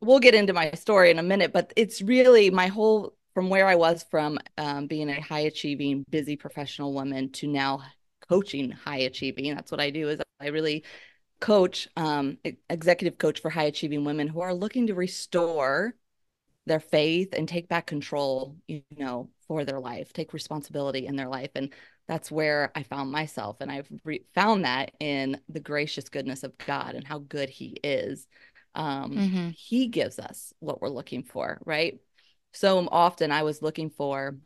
we'll 0.00 0.18
get 0.18 0.34
into 0.34 0.52
my 0.52 0.70
story 0.72 1.10
in 1.10 1.18
a 1.18 1.22
minute, 1.22 1.52
but 1.52 1.72
it's 1.76 2.00
really 2.00 2.50
my 2.50 2.68
whole 2.68 3.14
from 3.34 3.48
where 3.48 3.66
I 3.66 3.74
was 3.76 4.04
from 4.10 4.38
um, 4.58 4.86
being 4.86 5.08
a 5.08 5.20
high 5.20 5.40
achieving, 5.40 6.04
busy 6.10 6.36
professional 6.36 6.92
woman 6.92 7.30
to 7.32 7.46
now 7.46 7.82
coaching 8.28 8.70
high 8.70 8.98
achieving. 8.98 9.54
That's 9.54 9.70
what 9.70 9.80
I 9.80 9.90
do 9.90 10.08
is 10.08 10.20
I 10.40 10.48
really 10.48 10.84
coach, 11.40 11.88
um, 11.96 12.38
executive 12.68 13.18
coach 13.18 13.40
for 13.40 13.50
high 13.50 13.64
achieving 13.64 14.04
women 14.04 14.28
who 14.28 14.40
are 14.40 14.54
looking 14.54 14.86
to 14.86 14.94
restore 14.94 15.94
their 16.66 16.80
faith 16.80 17.30
and 17.32 17.48
take 17.48 17.68
back 17.68 17.86
control, 17.86 18.56
you 18.68 18.82
know, 18.96 19.30
for 19.48 19.64
their 19.64 19.80
life, 19.80 20.12
take 20.12 20.32
responsibility 20.32 21.06
in 21.06 21.16
their 21.16 21.28
life. 21.28 21.50
And 21.54 21.72
that's 22.06 22.30
where 22.30 22.70
I 22.74 22.82
found 22.82 23.10
myself. 23.10 23.56
And 23.60 23.72
I've 23.72 23.88
re- 24.04 24.24
found 24.34 24.64
that 24.64 24.92
in 25.00 25.40
the 25.48 25.60
gracious 25.60 26.08
goodness 26.08 26.42
of 26.42 26.56
God 26.58 26.94
and 26.94 27.06
how 27.06 27.18
good 27.18 27.48
He 27.48 27.78
is. 27.82 28.26
Um, 28.74 29.12
mm-hmm. 29.12 29.48
He 29.50 29.88
gives 29.88 30.18
us 30.18 30.52
what 30.60 30.80
we're 30.80 30.88
looking 30.88 31.22
for, 31.24 31.60
right? 31.64 31.98
So 32.52 32.86
often 32.90 33.32
I 33.32 33.42
was 33.42 33.62
looking 33.62 33.90
for, 33.90 34.36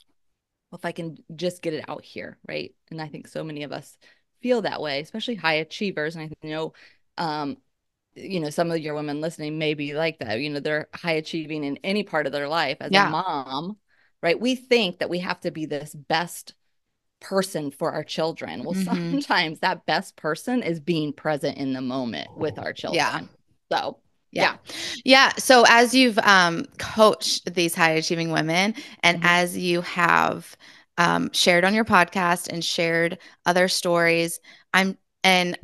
well, 0.70 0.78
if 0.78 0.84
I 0.84 0.92
can 0.92 1.16
just 1.34 1.62
get 1.62 1.74
it 1.74 1.84
out 1.88 2.04
here, 2.04 2.38
right? 2.48 2.74
And 2.90 3.00
I 3.00 3.08
think 3.08 3.28
so 3.28 3.44
many 3.44 3.64
of 3.64 3.72
us 3.72 3.96
feel 4.44 4.60
that 4.60 4.82
way, 4.82 5.00
especially 5.00 5.36
high 5.36 5.54
achievers. 5.54 6.16
And 6.16 6.30
I 6.30 6.46
know, 6.46 6.74
um, 7.16 7.56
you 8.14 8.40
know, 8.40 8.50
some 8.50 8.70
of 8.70 8.78
your 8.78 8.94
women 8.94 9.22
listening 9.22 9.58
may 9.58 9.72
be 9.72 9.94
like 9.94 10.18
that. 10.18 10.38
You 10.38 10.50
know, 10.50 10.60
they're 10.60 10.88
high 10.94 11.12
achieving 11.12 11.64
in 11.64 11.78
any 11.78 12.02
part 12.02 12.26
of 12.26 12.32
their 12.32 12.46
life 12.46 12.76
as 12.80 12.92
yeah. 12.92 13.08
a 13.08 13.10
mom, 13.10 13.78
right? 14.22 14.38
We 14.38 14.54
think 14.54 14.98
that 14.98 15.08
we 15.08 15.20
have 15.20 15.40
to 15.40 15.50
be 15.50 15.64
this 15.64 15.94
best 15.94 16.52
person 17.20 17.70
for 17.70 17.92
our 17.92 18.04
children. 18.04 18.64
Well, 18.64 18.74
mm-hmm. 18.74 19.12
sometimes 19.12 19.60
that 19.60 19.86
best 19.86 20.14
person 20.16 20.62
is 20.62 20.78
being 20.78 21.14
present 21.14 21.56
in 21.56 21.72
the 21.72 21.80
moment 21.80 22.36
with 22.36 22.58
our 22.58 22.74
children. 22.74 22.96
Yeah. 22.96 23.20
So 23.72 23.96
yeah. 24.30 24.56
Yeah. 25.06 25.32
So 25.38 25.64
as 25.68 25.94
you've 25.94 26.18
um, 26.18 26.66
coached 26.76 27.54
these 27.54 27.74
high 27.74 27.92
achieving 27.92 28.30
women 28.30 28.74
and 29.02 29.18
mm-hmm. 29.18 29.26
as 29.26 29.56
you 29.56 29.80
have 29.80 30.54
um, 30.98 31.30
shared 31.32 31.64
on 31.64 31.74
your 31.74 31.84
podcast 31.84 32.48
and 32.48 32.64
shared 32.64 33.18
other 33.46 33.68
stories, 33.68 34.40
I'm, 34.72 34.96
and, 35.22 35.58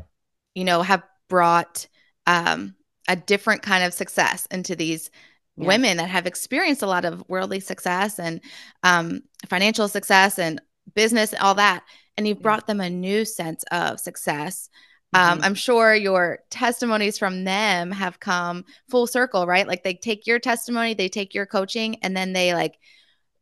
you 0.54 0.64
know, 0.64 0.82
have 0.82 1.02
brought 1.28 1.87
um, 2.26 2.75
a 3.08 3.16
different 3.16 3.62
kind 3.62 3.84
of 3.84 3.94
success 3.94 4.46
into 4.50 4.75
these 4.75 5.10
yeah. 5.56 5.66
women 5.66 5.96
that 5.99 6.10
have 6.10 6.26
experienced 6.26 6.82
a 6.82 6.87
lot 6.87 7.04
of 7.04 7.25
worldly 7.28 7.60
success 7.60 8.18
and 8.18 8.40
um, 8.82 9.22
financial 9.49 9.88
success 9.88 10.38
and 10.38 10.60
business, 10.94 11.32
and 11.32 11.42
all 11.42 11.54
that. 11.54 11.84
And 12.16 12.26
you've 12.26 12.42
brought 12.42 12.66
them 12.66 12.80
a 12.80 12.90
new 12.90 13.25
sense 13.25 13.64
of 13.70 14.00
success 14.00 14.68
um, 15.12 15.38
mm-hmm. 15.38 15.44
I'm 15.44 15.54
sure 15.54 15.94
your 15.94 16.40
testimonies 16.50 17.18
from 17.18 17.44
them 17.44 17.90
have 17.90 18.20
come 18.20 18.64
full 18.88 19.06
circle, 19.06 19.46
right? 19.46 19.66
Like 19.66 19.82
they 19.82 19.94
take 19.94 20.26
your 20.26 20.38
testimony, 20.38 20.94
they 20.94 21.08
take 21.08 21.34
your 21.34 21.46
coaching, 21.46 21.96
and 22.02 22.16
then 22.16 22.32
they 22.32 22.54
like 22.54 22.78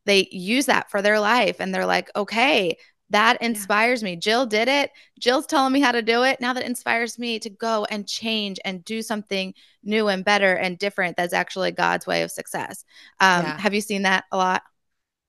they 0.05 0.29
use 0.31 0.67
that 0.67 0.91
for 0.91 1.03
their 1.03 1.21
life, 1.21 1.57
and 1.61 1.75
they're 1.75 1.87
like, 1.87 2.11
okay, 2.17 2.77
that 3.11 3.41
inspires 3.43 4.03
yeah. 4.03 4.11
me. 4.11 4.17
Jill 4.17 4.47
did 4.47 4.69
it. 4.69 4.91
Jill's 5.19 5.47
telling 5.47 5.73
me 5.73 5.81
how 5.81 5.93
to 5.93 6.03
do 6.03 6.25
it. 6.25 6.41
Now 6.41 6.53
that 6.53 6.65
inspires 6.65 7.19
me 7.19 7.39
to 7.41 7.51
go 7.51 7.87
and 7.91 8.07
change 8.07 8.59
and 8.65 8.85
do 8.85 9.03
something 9.03 9.55
new 9.83 10.09
and 10.09 10.25
better 10.25 10.55
and 10.55 10.79
different. 10.79 11.17
That's 11.17 11.33
actually 11.33 11.73
God's 11.73 12.07
way 12.07 12.23
of 12.23 12.31
success. 12.31 12.85
Um, 13.21 13.45
yeah. 13.45 13.59
Have 13.59 13.75
you 13.75 13.81
seen 13.81 14.03
that 14.03 14.25
a 14.31 14.37
lot? 14.37 14.63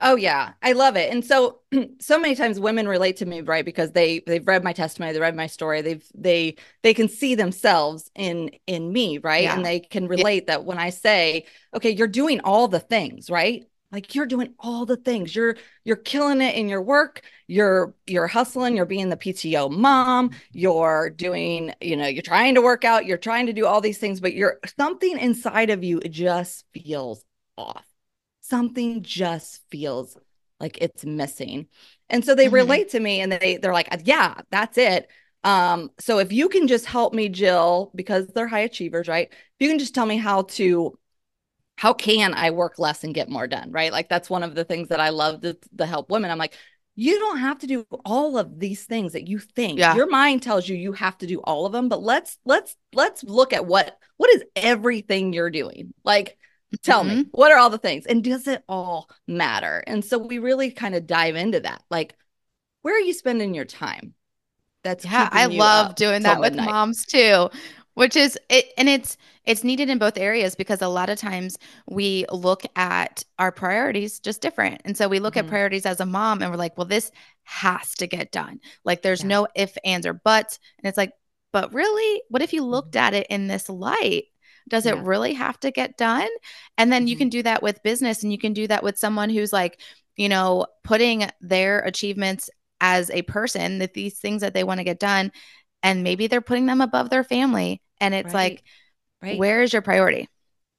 Oh 0.01 0.15
yeah, 0.15 0.53
I 0.61 0.71
love 0.71 0.95
it. 0.95 1.11
And 1.11 1.25
so 1.25 1.59
so 1.99 2.17
many 2.17 2.33
times 2.35 2.59
women 2.59 2.87
relate 2.87 3.17
to 3.17 3.25
me 3.25 3.41
right 3.41 3.65
because 3.65 3.91
they 3.91 4.19
they've 4.25 4.47
read 4.47 4.63
my 4.63 4.71
testimony, 4.71 5.11
they 5.11 5.19
read 5.19 5.35
my 5.35 5.47
story, 5.47 5.81
they've 5.81 6.05
they 6.15 6.55
they 6.83 6.93
can 6.93 7.09
see 7.09 7.35
themselves 7.35 8.09
in 8.15 8.51
in 8.65 8.91
me, 8.91 9.17
right? 9.17 9.43
Yeah. 9.43 9.55
And 9.55 9.65
they 9.65 9.81
can 9.81 10.07
relate 10.07 10.45
yeah. 10.47 10.55
that 10.55 10.65
when 10.65 10.77
I 10.77 10.89
say, 10.91 11.45
"Okay, 11.73 11.89
you're 11.89 12.07
doing 12.07 12.39
all 12.41 12.69
the 12.69 12.79
things, 12.79 13.29
right?" 13.29 13.65
Like 13.91 14.13
you're 14.13 14.27
doing 14.27 14.53
all 14.59 14.85
the 14.85 14.97
things. 14.97 15.35
You're 15.35 15.57
you're 15.83 15.95
killing 15.95 16.41
it 16.41 16.55
in 16.55 16.69
your 16.69 16.81
work. 16.81 17.21
You're 17.47 17.95
you're 18.05 18.27
hustling, 18.27 18.75
you're 18.75 18.85
being 18.85 19.09
the 19.09 19.17
PTO 19.17 19.71
mom, 19.71 20.31
you're 20.51 21.09
doing, 21.09 21.73
you 21.81 21.97
know, 21.97 22.07
you're 22.07 22.21
trying 22.21 22.55
to 22.55 22.61
work 22.61 22.85
out, 22.85 23.05
you're 23.05 23.17
trying 23.17 23.47
to 23.47 23.53
do 23.53 23.65
all 23.65 23.81
these 23.81 23.97
things, 23.97 24.19
but 24.19 24.33
you're 24.33 24.59
something 24.77 25.17
inside 25.17 25.71
of 25.71 25.83
you 25.83 25.99
It 25.99 26.09
just 26.09 26.65
feels 26.73 27.23
off 27.57 27.85
something 28.49 29.03
just 29.03 29.61
feels 29.69 30.17
like 30.59 30.79
it's 30.81 31.05
missing. 31.05 31.67
And 32.09 32.25
so 32.25 32.35
they 32.35 32.47
mm-hmm. 32.47 32.55
relate 32.55 32.89
to 32.89 32.99
me 32.99 33.21
and 33.21 33.31
they 33.31 33.57
they're 33.57 33.73
like, 33.73 33.89
yeah, 34.03 34.41
that's 34.49 34.77
it. 34.77 35.07
Um, 35.43 35.91
so 35.99 36.19
if 36.19 36.33
you 36.33 36.49
can 36.49 36.67
just 36.67 36.85
help 36.85 37.13
me, 37.13 37.29
Jill, 37.29 37.91
because 37.95 38.27
they're 38.27 38.47
high 38.47 38.59
achievers, 38.59 39.07
right? 39.07 39.29
If 39.31 39.37
you 39.59 39.69
can 39.69 39.79
just 39.79 39.95
tell 39.95 40.05
me 40.05 40.17
how 40.17 40.43
to 40.43 40.97
how 41.79 41.93
can 41.93 42.33
I 42.33 42.51
work 42.51 42.77
less 42.77 43.05
and 43.05 43.13
get 43.13 43.29
more 43.29 43.47
done, 43.47 43.71
right? 43.71 43.91
Like 43.91 44.09
that's 44.09 44.29
one 44.29 44.43
of 44.43 44.53
the 44.53 44.65
things 44.65 44.89
that 44.89 44.99
I 44.99 45.09
love 45.09 45.41
to, 45.41 45.57
to 45.77 45.85
help 45.85 46.11
women. 46.11 46.29
I'm 46.29 46.37
like, 46.37 46.57
you 46.95 47.17
don't 47.17 47.37
have 47.37 47.59
to 47.59 47.67
do 47.67 47.85
all 48.03 48.37
of 48.37 48.59
these 48.59 48.83
things 48.83 49.13
that 49.13 49.29
you 49.29 49.39
think 49.39 49.79
yeah. 49.79 49.95
your 49.95 50.09
mind 50.09 50.43
tells 50.43 50.67
you 50.67 50.75
you 50.75 50.91
have 50.91 51.17
to 51.19 51.27
do 51.27 51.39
all 51.39 51.65
of 51.65 51.71
them 51.71 51.87
but 51.87 52.01
let's 52.01 52.37
let's 52.43 52.75
let's 52.91 53.23
look 53.23 53.53
at 53.53 53.65
what 53.65 53.97
what 54.17 54.29
is 54.31 54.43
everything 54.57 55.31
you're 55.31 55.49
doing 55.49 55.93
like 56.03 56.37
Tell 56.83 57.03
mm-hmm. 57.03 57.19
me, 57.19 57.25
what 57.31 57.51
are 57.51 57.57
all 57.57 57.71
the 57.71 57.79
things? 57.79 58.05
And 58.05 58.23
does 58.23 58.47
it 58.47 58.63
all 58.69 59.09
matter? 59.27 59.83
And 59.87 60.05
so 60.05 60.19
we 60.19 60.37
really 60.37 60.69
kind 60.69 60.93
of 60.93 61.07
dive 61.07 61.35
into 61.35 61.61
that. 61.61 61.81
Like, 61.89 62.15
where 62.83 62.95
are 62.95 62.99
you 62.99 63.13
spending 63.13 63.55
your 63.55 63.65
time? 63.65 64.13
That's 64.83 65.03
yeah, 65.03 65.27
I 65.31 65.47
love 65.47 65.95
doing 65.95 66.23
that 66.23 66.39
with 66.39 66.53
midnight. 66.53 66.69
moms 66.69 67.05
too, 67.05 67.49
which 67.99 68.15
is 68.15 68.39
it 68.47 68.71
and 68.77 68.87
it's 68.87 69.17
it's 69.43 69.65
needed 69.65 69.89
in 69.89 69.97
both 69.97 70.17
areas 70.17 70.55
because 70.55 70.81
a 70.81 70.87
lot 70.87 71.09
of 71.09 71.17
times 71.17 71.57
we 71.85 72.25
look 72.31 72.63
at 72.77 73.25
our 73.37 73.51
priorities 73.51 74.21
just 74.21 74.41
different. 74.41 74.81
And 74.85 74.95
so 74.95 75.09
we 75.09 75.19
look 75.19 75.33
mm-hmm. 75.33 75.47
at 75.47 75.51
priorities 75.51 75.85
as 75.85 75.99
a 75.99 76.05
mom 76.05 76.41
and 76.41 76.49
we're 76.49 76.55
like, 76.55 76.77
well, 76.77 76.85
this 76.85 77.11
has 77.43 77.93
to 77.95 78.07
get 78.07 78.31
done. 78.31 78.61
Like 78.85 79.01
there's 79.01 79.19
yeah. 79.19 79.27
no 79.27 79.47
if, 79.53 79.77
ands, 79.83 80.05
or 80.05 80.13
buts. 80.13 80.59
And 80.77 80.87
it's 80.87 80.97
like, 80.97 81.11
but 81.51 81.73
really, 81.73 82.21
what 82.29 82.41
if 82.41 82.53
you 82.53 82.63
looked 82.63 82.93
mm-hmm. 82.93 83.05
at 83.05 83.15
it 83.15 83.27
in 83.29 83.47
this 83.47 83.67
light? 83.67 84.27
Does 84.69 84.85
yeah. 84.85 84.93
it 84.93 85.03
really 85.03 85.33
have 85.33 85.59
to 85.59 85.69
get 85.69 85.97
done? 85.97 86.29
And 86.77 86.93
then 86.93 87.01
mm-hmm. 87.01 87.07
you 87.07 87.17
can 87.17 87.27
do 87.27 87.43
that 87.43 87.61
with 87.61 87.83
business 87.83 88.23
and 88.23 88.31
you 88.31 88.37
can 88.37 88.53
do 88.53 88.65
that 88.67 88.81
with 88.81 88.97
someone 88.97 89.29
who's 89.29 89.51
like, 89.51 89.77
you 90.15 90.29
know, 90.29 90.67
putting 90.85 91.29
their 91.41 91.79
achievements 91.79 92.49
as 92.79 93.11
a 93.11 93.23
person, 93.23 93.79
that 93.79 93.93
these 93.93 94.19
things 94.19 94.39
that 94.39 94.53
they 94.53 94.63
want 94.63 94.77
to 94.77 94.85
get 94.85 94.99
done, 94.99 95.33
and 95.83 96.03
maybe 96.03 96.27
they're 96.27 96.39
putting 96.39 96.65
them 96.65 96.79
above 96.79 97.09
their 97.09 97.25
family. 97.25 97.81
And 97.99 98.13
it's 98.13 98.33
right. 98.33 98.51
like, 98.51 98.63
right. 99.21 99.39
where 99.39 99.61
is 99.61 99.73
your 99.73 99.81
priority? 99.81 100.29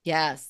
Yes. 0.04 0.46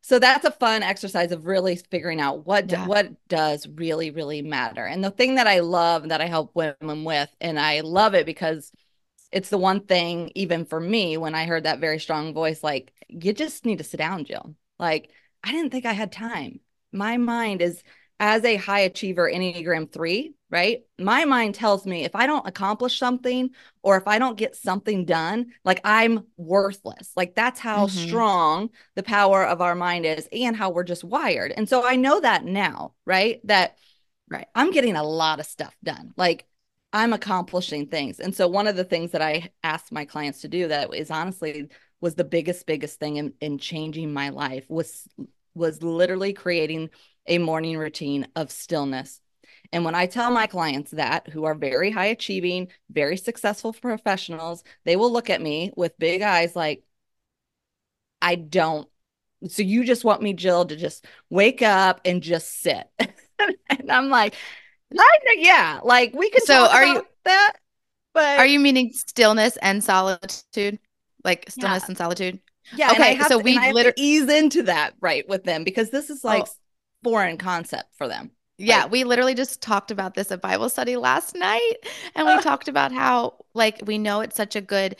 So 0.00 0.18
that's 0.18 0.44
a 0.44 0.50
fun 0.50 0.82
exercise 0.82 1.32
of 1.32 1.46
really 1.46 1.76
figuring 1.76 2.20
out 2.20 2.46
what 2.46 2.70
yeah. 2.70 2.86
what 2.86 3.10
does 3.26 3.66
really 3.66 4.10
really 4.10 4.42
matter. 4.42 4.84
And 4.84 5.02
the 5.02 5.10
thing 5.10 5.36
that 5.36 5.46
I 5.46 5.60
love 5.60 6.10
that 6.10 6.20
I 6.20 6.26
help 6.26 6.54
women 6.54 7.04
with, 7.04 7.30
and 7.40 7.58
I 7.58 7.80
love 7.80 8.14
it 8.14 8.26
because 8.26 8.70
it's 9.34 9.48
the 9.48 9.58
one 9.58 9.80
thing, 9.80 10.30
even 10.36 10.64
for 10.64 10.78
me, 10.78 11.16
when 11.16 11.34
I 11.34 11.46
heard 11.46 11.64
that 11.64 11.80
very 11.80 11.98
strong 11.98 12.32
voice, 12.32 12.62
like, 12.62 12.92
you 13.08 13.32
just 13.32 13.66
need 13.66 13.78
to 13.78 13.84
sit 13.84 13.96
down, 13.96 14.24
Jill. 14.24 14.54
Like, 14.78 15.10
I 15.42 15.50
didn't 15.50 15.70
think 15.70 15.86
I 15.86 15.92
had 15.92 16.12
time. 16.12 16.60
My 16.92 17.16
mind 17.16 17.60
is, 17.60 17.82
as 18.20 18.44
a 18.44 18.54
high 18.54 18.80
achiever, 18.80 19.28
Enneagram 19.28 19.90
3, 19.90 20.34
right? 20.54 20.84
My 21.00 21.24
mind 21.24 21.56
tells 21.56 21.84
me 21.84 22.04
if 22.04 22.14
I 22.14 22.28
don't 22.28 22.46
accomplish 22.46 22.96
something 22.96 23.50
or 23.82 23.96
if 23.96 24.06
I 24.06 24.20
don't 24.20 24.38
get 24.38 24.54
something 24.54 25.04
done, 25.04 25.46
like 25.64 25.80
I'm 25.82 26.28
worthless. 26.36 27.10
Like 27.16 27.34
that's 27.34 27.58
how 27.58 27.88
mm-hmm. 27.88 28.06
strong 28.06 28.70
the 28.94 29.02
power 29.02 29.44
of 29.44 29.60
our 29.60 29.74
mind 29.74 30.06
is 30.06 30.28
and 30.30 30.54
how 30.54 30.70
we're 30.70 30.84
just 30.84 31.02
wired. 31.02 31.50
And 31.50 31.68
so 31.68 31.84
I 31.84 31.96
know 31.96 32.20
that 32.20 32.44
now, 32.44 32.94
right? 33.04 33.40
That 33.48 33.78
right. 34.30 34.46
I'm 34.54 34.70
getting 34.70 34.94
a 34.94 35.02
lot 35.02 35.40
of 35.40 35.46
stuff 35.46 35.76
done. 35.82 36.14
Like 36.16 36.46
I'm 36.92 37.12
accomplishing 37.12 37.88
things. 37.88 38.20
And 38.20 38.32
so 38.32 38.46
one 38.46 38.68
of 38.68 38.76
the 38.76 38.84
things 38.84 39.10
that 39.10 39.22
I 39.22 39.50
asked 39.64 39.90
my 39.90 40.04
clients 40.04 40.42
to 40.42 40.48
do 40.48 40.68
that 40.68 40.94
is 40.94 41.10
honestly 41.10 41.66
was 42.00 42.14
the 42.14 42.22
biggest, 42.22 42.64
biggest 42.64 43.00
thing 43.00 43.16
in, 43.16 43.32
in 43.40 43.58
changing 43.58 44.12
my 44.12 44.28
life 44.28 44.66
was 44.68 45.08
was 45.56 45.82
literally 45.82 46.32
creating 46.32 46.90
a 47.26 47.38
morning 47.38 47.76
routine 47.76 48.28
of 48.36 48.52
stillness. 48.52 49.20
And 49.74 49.84
when 49.84 49.96
I 49.96 50.06
tell 50.06 50.30
my 50.30 50.46
clients 50.46 50.92
that, 50.92 51.28
who 51.28 51.46
are 51.46 51.54
very 51.56 51.90
high 51.90 52.06
achieving, 52.06 52.68
very 52.90 53.16
successful 53.16 53.72
professionals, 53.72 54.62
they 54.84 54.94
will 54.94 55.12
look 55.12 55.30
at 55.30 55.42
me 55.42 55.72
with 55.76 55.98
big 55.98 56.22
eyes 56.22 56.54
like, 56.54 56.84
I 58.22 58.36
don't. 58.36 58.88
So 59.48 59.62
you 59.62 59.82
just 59.82 60.04
want 60.04 60.22
me, 60.22 60.32
Jill, 60.32 60.64
to 60.66 60.76
just 60.76 61.04
wake 61.28 61.60
up 61.60 62.00
and 62.04 62.22
just 62.22 62.62
sit. 62.62 62.86
and 63.40 63.90
I'm 63.90 64.10
like, 64.10 64.36
yeah, 65.38 65.80
like 65.82 66.14
we 66.14 66.30
can. 66.30 66.46
So 66.46 66.68
are 66.68 66.86
you 66.86 67.04
that? 67.24 67.54
But 68.12 68.38
are 68.38 68.46
you 68.46 68.60
meaning 68.60 68.92
stillness 68.92 69.56
and 69.56 69.82
solitude, 69.82 70.78
like 71.24 71.46
stillness 71.50 71.82
yeah. 71.82 71.88
and 71.88 71.98
solitude? 71.98 72.38
Yeah. 72.76 72.92
Okay. 72.92 73.18
So 73.22 73.38
to, 73.38 73.44
we 73.44 73.58
literally 73.72 73.94
ease 73.96 74.28
into 74.30 74.62
that 74.62 74.94
right 75.00 75.28
with 75.28 75.42
them 75.42 75.64
because 75.64 75.90
this 75.90 76.10
is 76.10 76.22
like 76.22 76.44
oh. 76.46 76.52
foreign 77.02 77.38
concept 77.38 77.96
for 77.96 78.06
them. 78.06 78.30
Yeah, 78.56 78.82
like, 78.82 78.92
we 78.92 79.04
literally 79.04 79.34
just 79.34 79.60
talked 79.60 79.90
about 79.90 80.14
this 80.14 80.30
at 80.30 80.40
Bible 80.40 80.68
study 80.68 80.96
last 80.96 81.34
night, 81.34 81.76
and 82.14 82.26
we 82.26 82.38
talked 82.42 82.68
about 82.68 82.92
how 82.92 83.44
like 83.54 83.80
we 83.84 83.98
know 83.98 84.20
it's 84.20 84.36
such 84.36 84.56
a 84.56 84.60
good 84.60 84.96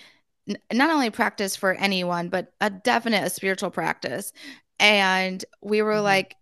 not 0.73 0.91
only 0.91 1.11
practice 1.11 1.57
for 1.57 1.73
anyone, 1.75 2.29
but 2.29 2.53
a 2.61 2.71
definite 2.71 3.25
a 3.25 3.31
spiritual 3.31 3.71
practice. 3.71 4.33
And 4.79 5.45
we 5.63 5.83
were 5.83 5.95
mm-hmm. 5.95 6.05
like, 6.05 6.37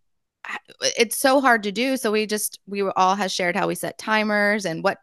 it's 0.98 1.16
so 1.16 1.40
hard 1.40 1.62
to 1.62 1.72
do. 1.72 1.96
So 1.96 2.10
we 2.10 2.26
just 2.26 2.58
we 2.66 2.82
were 2.82 2.96
all 2.98 3.14
has 3.14 3.32
shared 3.32 3.54
how 3.54 3.68
we 3.68 3.76
set 3.76 3.96
timers 3.98 4.64
and 4.64 4.82
what 4.82 4.98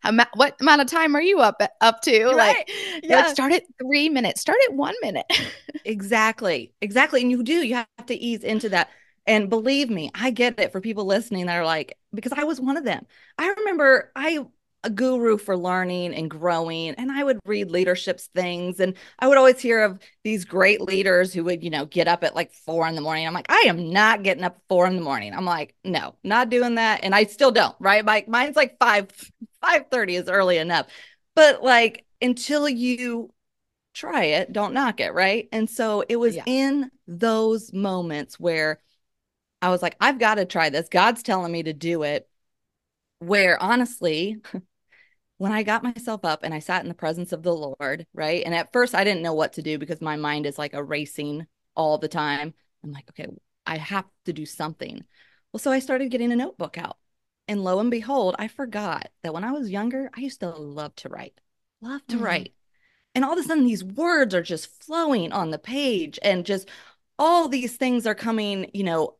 how, 0.00 0.12
what 0.34 0.60
amount 0.60 0.80
of 0.80 0.88
time 0.88 1.14
are 1.14 1.22
you 1.22 1.38
up 1.38 1.62
up 1.80 2.00
to? 2.02 2.24
Right. 2.30 2.56
Like, 2.56 2.70
yeah, 3.04 3.20
like 3.20 3.28
start 3.28 3.52
at 3.52 3.62
three 3.80 4.08
minutes, 4.08 4.40
start 4.40 4.58
at 4.68 4.74
one 4.74 4.94
minute. 5.00 5.26
exactly, 5.84 6.72
exactly, 6.80 7.22
and 7.22 7.30
you 7.30 7.44
do 7.44 7.64
you 7.64 7.76
have 7.76 8.06
to 8.06 8.14
ease 8.14 8.42
into 8.42 8.68
that. 8.70 8.90
And 9.30 9.48
believe 9.48 9.88
me, 9.88 10.10
I 10.12 10.32
get 10.32 10.58
it 10.58 10.72
for 10.72 10.80
people 10.80 11.04
listening 11.04 11.46
that 11.46 11.56
are 11.56 11.64
like, 11.64 11.96
because 12.12 12.32
I 12.32 12.42
was 12.42 12.60
one 12.60 12.76
of 12.76 12.82
them. 12.82 13.06
I 13.38 13.48
remember 13.58 14.10
I 14.16 14.44
a 14.82 14.90
guru 14.90 15.36
for 15.36 15.56
learning 15.58 16.14
and 16.14 16.30
growing 16.30 16.94
and 16.94 17.12
i 17.12 17.22
would 17.22 17.38
read 17.44 17.70
leadership's 17.70 18.28
things 18.34 18.80
and 18.80 18.94
i 19.18 19.28
would 19.28 19.36
always 19.36 19.60
hear 19.60 19.82
of 19.82 19.98
these 20.24 20.46
great 20.46 20.80
leaders 20.80 21.34
who 21.34 21.44
would 21.44 21.62
you 21.62 21.68
know 21.68 21.84
get 21.84 22.08
up 22.08 22.24
at 22.24 22.34
like 22.34 22.50
four 22.50 22.88
in 22.88 22.94
the 22.94 23.02
morning. 23.02 23.26
I'm 23.26 23.34
like 23.34 23.50
i 23.50 23.64
am 23.66 23.90
not 23.90 24.22
getting 24.22 24.42
up 24.42 24.58
four 24.70 24.86
in 24.86 24.96
the 24.96 25.02
morning. 25.02 25.34
I'm 25.34 25.44
like 25.44 25.74
no 25.84 26.14
not 26.24 26.48
doing 26.48 26.76
that. 26.76 27.00
And 27.02 27.14
i 27.14 27.24
still 27.24 27.50
don't 27.50 27.76
right? 27.78 28.04
Like 28.04 28.26
mine's 28.26 28.56
like 28.56 28.78
five 28.78 29.10
5 29.60 29.84
30 29.90 30.16
is 30.16 30.28
early 30.30 30.56
enough. 30.56 30.86
But 31.36 31.62
like 31.62 32.06
until 32.22 32.66
you 32.66 33.34
try 33.92 34.24
it 34.24 34.50
don't 34.50 34.72
knock 34.72 35.00
it 35.00 35.12
right? 35.12 35.46
And 35.52 35.68
so 35.68 36.04
it 36.08 36.16
was 36.16 36.36
yeah. 36.36 36.44
in 36.46 36.90
those 37.06 37.70
moments 37.74 38.40
where 38.40 38.80
i 39.62 39.68
was 39.68 39.82
like 39.82 39.96
i've 40.00 40.18
got 40.18 40.36
to 40.36 40.44
try 40.44 40.70
this 40.70 40.88
god's 40.88 41.22
telling 41.22 41.52
me 41.52 41.62
to 41.62 41.72
do 41.72 42.02
it 42.02 42.28
where 43.18 43.62
honestly 43.62 44.38
when 45.40 45.52
I 45.52 45.62
got 45.62 45.82
myself 45.82 46.22
up 46.22 46.40
and 46.42 46.52
I 46.52 46.58
sat 46.58 46.82
in 46.82 46.88
the 46.88 46.94
presence 46.94 47.32
of 47.32 47.42
the 47.42 47.54
Lord, 47.54 48.06
right? 48.12 48.42
And 48.44 48.54
at 48.54 48.74
first 48.74 48.94
I 48.94 49.04
didn't 49.04 49.22
know 49.22 49.32
what 49.32 49.54
to 49.54 49.62
do 49.62 49.78
because 49.78 50.02
my 50.02 50.16
mind 50.16 50.44
is 50.44 50.58
like 50.58 50.74
a 50.74 50.84
racing 50.84 51.46
all 51.74 51.96
the 51.96 52.08
time. 52.08 52.52
I'm 52.84 52.92
like, 52.92 53.08
okay, 53.08 53.26
I 53.64 53.78
have 53.78 54.04
to 54.26 54.34
do 54.34 54.44
something. 54.44 55.02
Well, 55.50 55.58
so 55.58 55.70
I 55.70 55.78
started 55.78 56.10
getting 56.10 56.30
a 56.30 56.36
notebook 56.36 56.76
out. 56.76 56.98
And 57.48 57.64
lo 57.64 57.80
and 57.80 57.90
behold, 57.90 58.36
I 58.38 58.48
forgot 58.48 59.08
that 59.22 59.32
when 59.32 59.42
I 59.42 59.52
was 59.52 59.70
younger, 59.70 60.10
I 60.14 60.20
used 60.20 60.40
to 60.40 60.50
love 60.50 60.94
to 60.96 61.08
write, 61.08 61.40
love 61.80 62.06
to 62.08 62.16
mm-hmm. 62.16 62.24
write. 62.24 62.54
And 63.14 63.24
all 63.24 63.32
of 63.32 63.38
a 63.38 63.42
sudden, 63.42 63.64
these 63.64 63.82
words 63.82 64.34
are 64.34 64.42
just 64.42 64.84
flowing 64.84 65.32
on 65.32 65.50
the 65.50 65.58
page 65.58 66.18
and 66.20 66.44
just 66.44 66.68
all 67.18 67.48
these 67.48 67.78
things 67.78 68.06
are 68.06 68.14
coming, 68.14 68.70
you 68.74 68.84
know, 68.84 69.16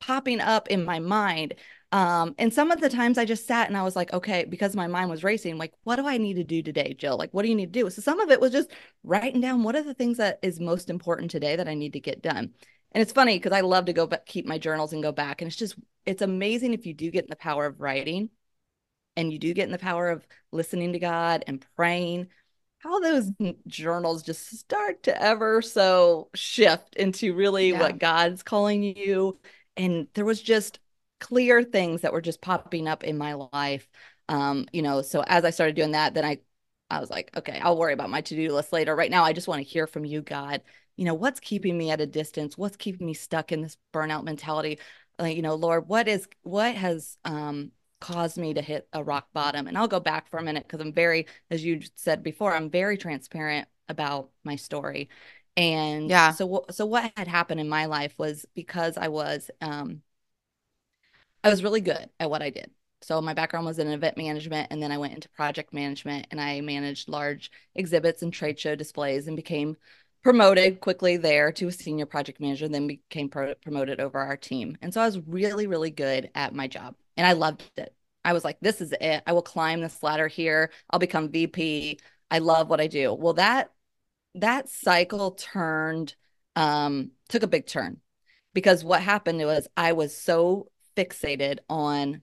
popping 0.00 0.40
up 0.40 0.68
in 0.68 0.84
my 0.84 0.98
mind 0.98 1.54
um, 1.92 2.36
and 2.38 2.54
some 2.54 2.70
of 2.70 2.80
the 2.80 2.88
times 2.88 3.18
I 3.18 3.24
just 3.24 3.46
sat 3.46 3.66
and 3.66 3.76
I 3.76 3.82
was 3.82 3.96
like, 3.96 4.12
okay, 4.12 4.44
because 4.44 4.76
my 4.76 4.86
mind 4.86 5.10
was 5.10 5.24
racing, 5.24 5.58
like, 5.58 5.72
what 5.82 5.96
do 5.96 6.06
I 6.06 6.18
need 6.18 6.34
to 6.34 6.44
do 6.44 6.62
today, 6.62 6.94
Jill? 6.96 7.16
Like, 7.16 7.34
what 7.34 7.42
do 7.42 7.48
you 7.48 7.56
need 7.56 7.72
to 7.72 7.80
do? 7.80 7.90
So 7.90 8.00
some 8.00 8.20
of 8.20 8.30
it 8.30 8.40
was 8.40 8.52
just 8.52 8.70
writing 9.02 9.40
down 9.40 9.64
what 9.64 9.74
are 9.74 9.82
the 9.82 9.94
things 9.94 10.18
that 10.18 10.38
is 10.42 10.60
most 10.60 10.88
important 10.88 11.32
today 11.32 11.56
that 11.56 11.68
I 11.68 11.74
need 11.74 11.94
to 11.94 12.00
get 12.00 12.22
done. 12.22 12.54
And 12.92 13.02
it's 13.02 13.12
funny 13.12 13.38
because 13.38 13.52
I 13.52 13.62
love 13.62 13.86
to 13.86 13.92
go 13.92 14.06
back, 14.06 14.26
keep 14.26 14.46
my 14.46 14.58
journals 14.58 14.92
and 14.92 15.02
go 15.02 15.10
back. 15.10 15.40
And 15.40 15.48
it's 15.48 15.56
just, 15.56 15.76
it's 16.06 16.22
amazing 16.22 16.74
if 16.74 16.86
you 16.86 16.94
do 16.94 17.10
get 17.10 17.24
in 17.24 17.30
the 17.30 17.36
power 17.36 17.66
of 17.66 17.80
writing 17.80 18.30
and 19.16 19.32
you 19.32 19.40
do 19.40 19.52
get 19.52 19.66
in 19.66 19.72
the 19.72 19.78
power 19.78 20.10
of 20.10 20.24
listening 20.52 20.92
to 20.92 21.00
God 21.00 21.42
and 21.48 21.64
praying, 21.74 22.28
how 22.78 23.00
those 23.00 23.30
journals 23.66 24.22
just 24.22 24.58
start 24.58 25.02
to 25.04 25.22
ever 25.22 25.60
so 25.60 26.30
shift 26.34 26.94
into 26.94 27.34
really 27.34 27.70
yeah. 27.70 27.80
what 27.80 27.98
God's 27.98 28.44
calling 28.44 28.82
you. 28.82 29.38
And 29.76 30.08
there 30.14 30.24
was 30.24 30.42
just 30.42 30.78
clear 31.20 31.62
things 31.62 32.00
that 32.02 32.12
were 32.12 32.20
just 32.20 32.40
popping 32.40 32.88
up 32.88 33.04
in 33.04 33.18
my 33.18 33.34
life. 33.34 33.88
Um, 34.28 34.66
you 34.72 34.82
know, 34.82 35.02
so 35.02 35.22
as 35.26 35.44
I 35.44 35.50
started 35.50 35.76
doing 35.76 35.92
that, 35.92 36.14
then 36.14 36.24
I 36.24 36.38
I 36.90 36.98
was 37.00 37.10
like, 37.10 37.30
okay, 37.36 37.60
I'll 37.60 37.76
worry 37.78 37.92
about 37.92 38.10
my 38.10 38.20
to-do 38.20 38.52
list 38.52 38.72
later. 38.72 38.96
Right 38.96 39.10
now, 39.12 39.22
I 39.22 39.32
just 39.32 39.46
want 39.46 39.60
to 39.64 39.68
hear 39.68 39.86
from 39.86 40.04
you, 40.04 40.22
God. 40.22 40.62
You 40.96 41.04
know, 41.04 41.14
what's 41.14 41.38
keeping 41.38 41.78
me 41.78 41.90
at 41.92 42.00
a 42.00 42.06
distance? 42.06 42.58
What's 42.58 42.76
keeping 42.76 43.06
me 43.06 43.14
stuck 43.14 43.52
in 43.52 43.60
this 43.62 43.76
burnout 43.92 44.24
mentality? 44.24 44.80
Like, 45.18 45.36
you 45.36 45.42
know, 45.42 45.54
Lord, 45.54 45.88
what 45.88 46.08
is 46.08 46.28
what 46.42 46.74
has 46.74 47.16
um 47.24 47.70
caused 48.00 48.38
me 48.38 48.54
to 48.54 48.62
hit 48.62 48.88
a 48.92 49.04
rock 49.04 49.28
bottom? 49.32 49.66
And 49.68 49.78
I'll 49.78 49.88
go 49.88 50.00
back 50.00 50.28
for 50.28 50.38
a 50.38 50.42
minute 50.42 50.64
because 50.64 50.80
I'm 50.80 50.92
very, 50.92 51.26
as 51.50 51.64
you 51.64 51.80
said 51.94 52.22
before, 52.22 52.54
I'm 52.54 52.70
very 52.70 52.96
transparent 52.96 53.68
about 53.88 54.30
my 54.44 54.56
story. 54.56 55.08
And 55.56 56.08
yeah, 56.08 56.30
so 56.32 56.64
so 56.70 56.86
what 56.86 57.12
had 57.16 57.28
happened 57.28 57.60
in 57.60 57.68
my 57.68 57.86
life 57.86 58.14
was 58.18 58.46
because 58.54 58.96
I 58.96 59.08
was 59.08 59.50
um 59.60 60.02
I 61.42 61.48
was 61.50 61.62
really 61.62 61.80
good 61.80 62.10
at 62.18 62.30
what 62.30 62.42
I 62.42 62.50
did. 62.50 62.70
So 63.02 63.20
my 63.20 63.32
background 63.32 63.64
was 63.66 63.78
in 63.78 63.88
event 63.88 64.16
management 64.18 64.68
and 64.70 64.82
then 64.82 64.92
I 64.92 64.98
went 64.98 65.14
into 65.14 65.28
project 65.30 65.72
management 65.72 66.26
and 66.30 66.40
I 66.40 66.60
managed 66.60 67.08
large 67.08 67.50
exhibits 67.74 68.22
and 68.22 68.32
trade 68.32 68.58
show 68.58 68.74
displays 68.74 69.26
and 69.26 69.36
became 69.36 69.76
promoted 70.22 70.80
quickly 70.80 71.16
there 71.16 71.50
to 71.52 71.68
a 71.68 71.72
senior 71.72 72.04
project 72.04 72.40
manager 72.40 72.68
then 72.68 72.86
became 72.86 73.30
pro- 73.30 73.54
promoted 73.54 74.00
over 74.00 74.18
our 74.18 74.36
team. 74.36 74.76
And 74.82 74.92
so 74.92 75.00
I 75.00 75.06
was 75.06 75.18
really 75.26 75.66
really 75.66 75.90
good 75.90 76.30
at 76.34 76.54
my 76.54 76.66
job 76.68 76.94
and 77.16 77.26
I 77.26 77.32
loved 77.32 77.62
it. 77.78 77.94
I 78.22 78.34
was 78.34 78.44
like 78.44 78.58
this 78.60 78.82
is 78.82 78.92
it. 79.00 79.22
I 79.26 79.32
will 79.32 79.40
climb 79.42 79.80
this 79.80 80.02
ladder 80.02 80.28
here. 80.28 80.70
I'll 80.90 80.98
become 80.98 81.30
VP. 81.30 82.00
I 82.30 82.38
love 82.38 82.68
what 82.68 82.80
I 82.82 82.86
do. 82.86 83.14
Well 83.14 83.32
that 83.34 83.72
that 84.34 84.68
cycle 84.68 85.32
turned 85.32 86.14
um 86.56 87.10
took 87.28 87.42
a 87.42 87.48
big 87.48 87.66
turn 87.66 87.98
because 88.54 88.84
what 88.84 89.02
happened 89.02 89.38
was 89.40 89.68
I 89.76 89.92
was 89.92 90.16
so 90.16 90.70
fixated 90.96 91.58
on 91.68 92.22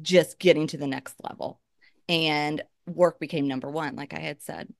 just 0.00 0.38
getting 0.38 0.66
to 0.68 0.76
the 0.76 0.86
next 0.86 1.14
level. 1.22 1.60
And 2.08 2.62
work 2.86 3.18
became 3.18 3.48
number 3.48 3.70
one, 3.70 3.96
like 3.96 4.14
I 4.14 4.20
had 4.20 4.42
said. 4.42 4.72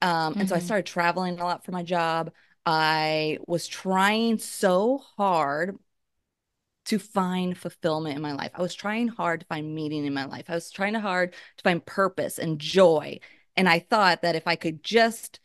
Um, 0.00 0.32
mm-hmm. 0.32 0.40
And 0.40 0.48
so 0.48 0.54
I 0.54 0.58
mm-hmm. 0.58 0.66
started 0.66 0.86
traveling 0.86 1.38
a 1.38 1.44
lot 1.44 1.64
for 1.64 1.72
my 1.72 1.82
job. 1.82 2.32
I 2.64 3.38
was 3.46 3.66
trying 3.66 4.38
so 4.38 5.02
hard 5.16 5.76
to 6.86 6.98
find 6.98 7.56
fulfillment 7.56 8.16
in 8.16 8.22
my 8.22 8.32
life. 8.32 8.52
I 8.54 8.62
was 8.62 8.74
trying 8.74 9.08
hard 9.08 9.40
to 9.40 9.46
find 9.46 9.74
meaning 9.74 10.04
in 10.04 10.14
my 10.14 10.24
life. 10.24 10.46
I 10.48 10.54
was 10.54 10.70
trying 10.70 10.94
hard 10.94 11.32
to 11.32 11.62
find 11.62 11.84
purpose 11.84 12.38
and 12.38 12.58
joy. 12.58 13.20
And 13.56 13.68
I 13.68 13.80
thought 13.80 14.22
that 14.22 14.34
if 14.34 14.46
I 14.46 14.56
could 14.56 14.82
just 14.82 15.38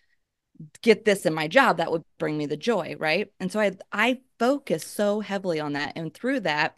get 0.82 1.06
this 1.06 1.26
in 1.26 1.34
my 1.34 1.48
job, 1.48 1.78
that 1.78 1.92
would 1.92 2.04
bring 2.18 2.38
me 2.38 2.46
the 2.46 2.58
joy, 2.58 2.96
right? 3.00 3.32
And 3.40 3.52
so 3.52 3.60
I 3.60 3.74
I 3.92 4.22
focused 4.40 4.94
so 4.96 5.20
heavily 5.20 5.60
on 5.60 5.74
that. 5.74 5.94
And 5.96 6.14
through 6.14 6.42
that, 6.42 6.76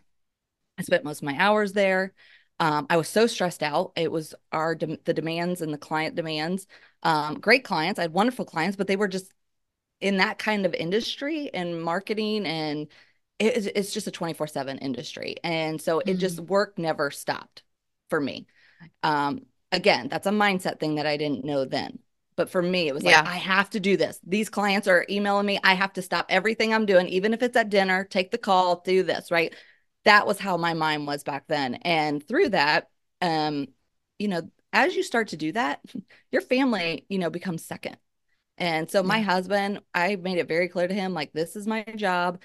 I 0.78 0.84
spent 0.84 1.04
most 1.04 1.20
of 1.20 1.26
my 1.26 1.38
hours 1.38 1.74
there. 1.74 2.14
Um, 2.60 2.88
I 2.90 2.98
was 2.98 3.08
so 3.08 3.28
stressed 3.28 3.64
out. 3.64 3.94
It 3.96 4.12
was 4.12 4.36
our 4.52 4.76
de- 4.76 5.00
the 5.06 5.14
demands 5.14 5.62
and 5.62 5.74
the 5.74 5.78
client 5.78 6.16
demands. 6.16 6.68
Um, 7.04 7.40
great 7.40 7.64
clients. 7.64 8.00
I 8.00 8.04
had 8.04 8.14
wonderful 8.14 8.46
clients, 8.46 8.76
but 8.76 8.88
they 8.88 8.98
were 8.98 9.08
just 9.08 9.32
in 10.02 10.18
that 10.18 10.40
kind 10.40 10.66
of 10.66 10.74
industry 10.74 11.50
and 11.54 11.82
marketing 11.82 12.46
and 12.46 12.88
it, 13.40 13.72
it's 13.76 13.94
just 13.94 14.08
a 14.08 14.12
24 14.12 14.48
7 14.48 14.78
industry. 14.80 15.38
And 15.44 15.82
so 15.82 16.00
mm-hmm. 16.00 16.10
it 16.10 16.18
just 16.18 16.40
work 16.40 16.78
never 16.78 17.12
stopped 17.12 17.64
for 18.10 18.20
me. 18.20 18.48
Um, 19.04 19.46
again, 19.72 20.10
that's 20.10 20.28
a 20.28 20.32
mindset 20.32 20.80
thing 20.80 20.96
that 20.96 21.06
I 21.06 21.18
didn't 21.18 21.46
know 21.46 21.66
then. 21.66 22.00
But 22.40 22.50
for 22.50 22.62
me, 22.64 22.88
it 22.88 22.94
was 22.96 23.04
like, 23.04 23.14
yeah. 23.14 23.24
I 23.24 23.38
have 23.38 23.70
to 23.72 23.80
do 23.80 23.98
this. 23.98 24.20
These 24.26 24.50
clients 24.50 24.88
are 24.88 25.06
emailing 25.10 25.46
me. 25.46 25.60
I 25.64 25.76
have 25.76 25.94
to 25.94 26.02
stop 26.02 26.26
everything 26.30 26.74
I'm 26.74 26.88
doing, 26.88 27.08
even 27.10 27.34
if 27.34 27.44
it's 27.44 27.56
at 27.56 27.70
dinner, 27.70 28.04
take 28.04 28.32
the 28.32 28.38
call, 28.40 28.82
do 28.84 29.04
this, 29.04 29.30
right? 29.30 29.54
that 30.06 30.26
was 30.26 30.40
how 30.40 30.58
my 30.58 30.74
mind 30.74 31.08
was 31.08 31.24
back 31.24 31.46
then. 31.48 31.76
And 31.76 32.26
through 32.26 32.50
that, 32.50 32.90
um, 33.22 33.68
you 34.18 34.28
know, 34.28 34.50
as 34.72 34.96
you 34.96 35.04
start 35.04 35.30
to 35.30 35.38
do 35.38 35.52
that, 35.54 35.82
your 36.32 36.42
family, 36.42 37.06
you 37.10 37.20
know, 37.20 37.30
becomes 37.30 37.66
second. 37.66 37.98
And 38.58 38.90
so 38.92 39.04
my 39.04 39.22
husband, 39.22 39.80
I 39.94 40.18
made 40.18 40.38
it 40.38 40.48
very 40.48 40.68
clear 40.68 40.88
to 40.88 40.94
him 40.94 41.14
like, 41.14 41.32
this 41.32 41.56
is 41.56 41.66
my 41.66 41.84
job. 41.96 42.42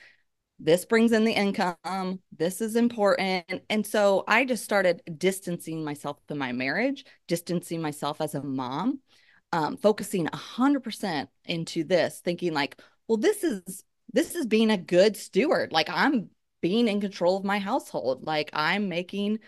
This 0.60 0.84
brings 0.84 1.10
in 1.10 1.24
the 1.24 1.32
income. 1.32 2.20
This 2.36 2.60
is 2.60 2.76
important. 2.76 3.62
And 3.68 3.84
so 3.84 4.22
I 4.28 4.44
just 4.44 4.62
started 4.62 5.02
distancing 5.18 5.84
myself 5.84 6.18
from 6.28 6.38
my 6.38 6.52
marriage, 6.52 7.04
distancing 7.26 7.82
myself 7.82 8.20
as 8.20 8.36
a 8.36 8.42
mom, 8.42 9.00
um, 9.54 9.76
focusing 9.76 10.26
100% 10.26 11.28
into 11.44 11.84
this, 11.84 12.18
thinking 12.18 12.52
like, 12.52 12.80
well, 13.06 13.18
this 13.18 13.44
is 13.44 13.84
this 14.12 14.34
is 14.34 14.46
being 14.46 14.70
a 14.70 14.76
good 14.76 15.16
steward. 15.16 15.70
Like 15.70 15.88
I'm 15.88 16.28
being 16.60 16.88
in 16.88 17.00
control 17.00 17.36
of 17.36 17.44
my 17.44 17.60
household. 17.60 18.26
Like 18.26 18.50
I'm 18.52 18.88
making, 18.88 19.38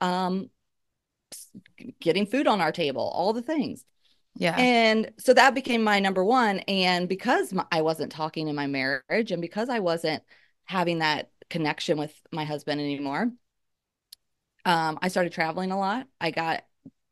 um, 0.00 0.50
getting 2.00 2.26
food 2.26 2.48
on 2.48 2.60
our 2.60 2.72
table, 2.72 3.02
all 3.02 3.32
the 3.32 3.42
things. 3.42 3.84
Yeah. 4.34 4.56
And 4.58 5.12
so 5.18 5.32
that 5.34 5.54
became 5.54 5.84
my 5.84 6.00
number 6.00 6.24
one. 6.24 6.58
And 6.60 7.08
because 7.08 7.52
my, 7.52 7.64
I 7.70 7.82
wasn't 7.82 8.10
talking 8.10 8.48
in 8.48 8.56
my 8.56 8.66
marriage 8.66 9.30
and 9.30 9.40
because 9.40 9.68
I 9.68 9.78
wasn't 9.78 10.24
having 10.64 11.00
that 11.00 11.30
connection 11.50 11.98
with 11.98 12.14
my 12.32 12.44
husband 12.44 12.80
anymore, 12.80 13.30
um, 14.64 14.98
I 15.00 15.06
started 15.06 15.32
traveling 15.32 15.70
a 15.70 15.78
lot. 15.78 16.08
I 16.20 16.32
got 16.32 16.64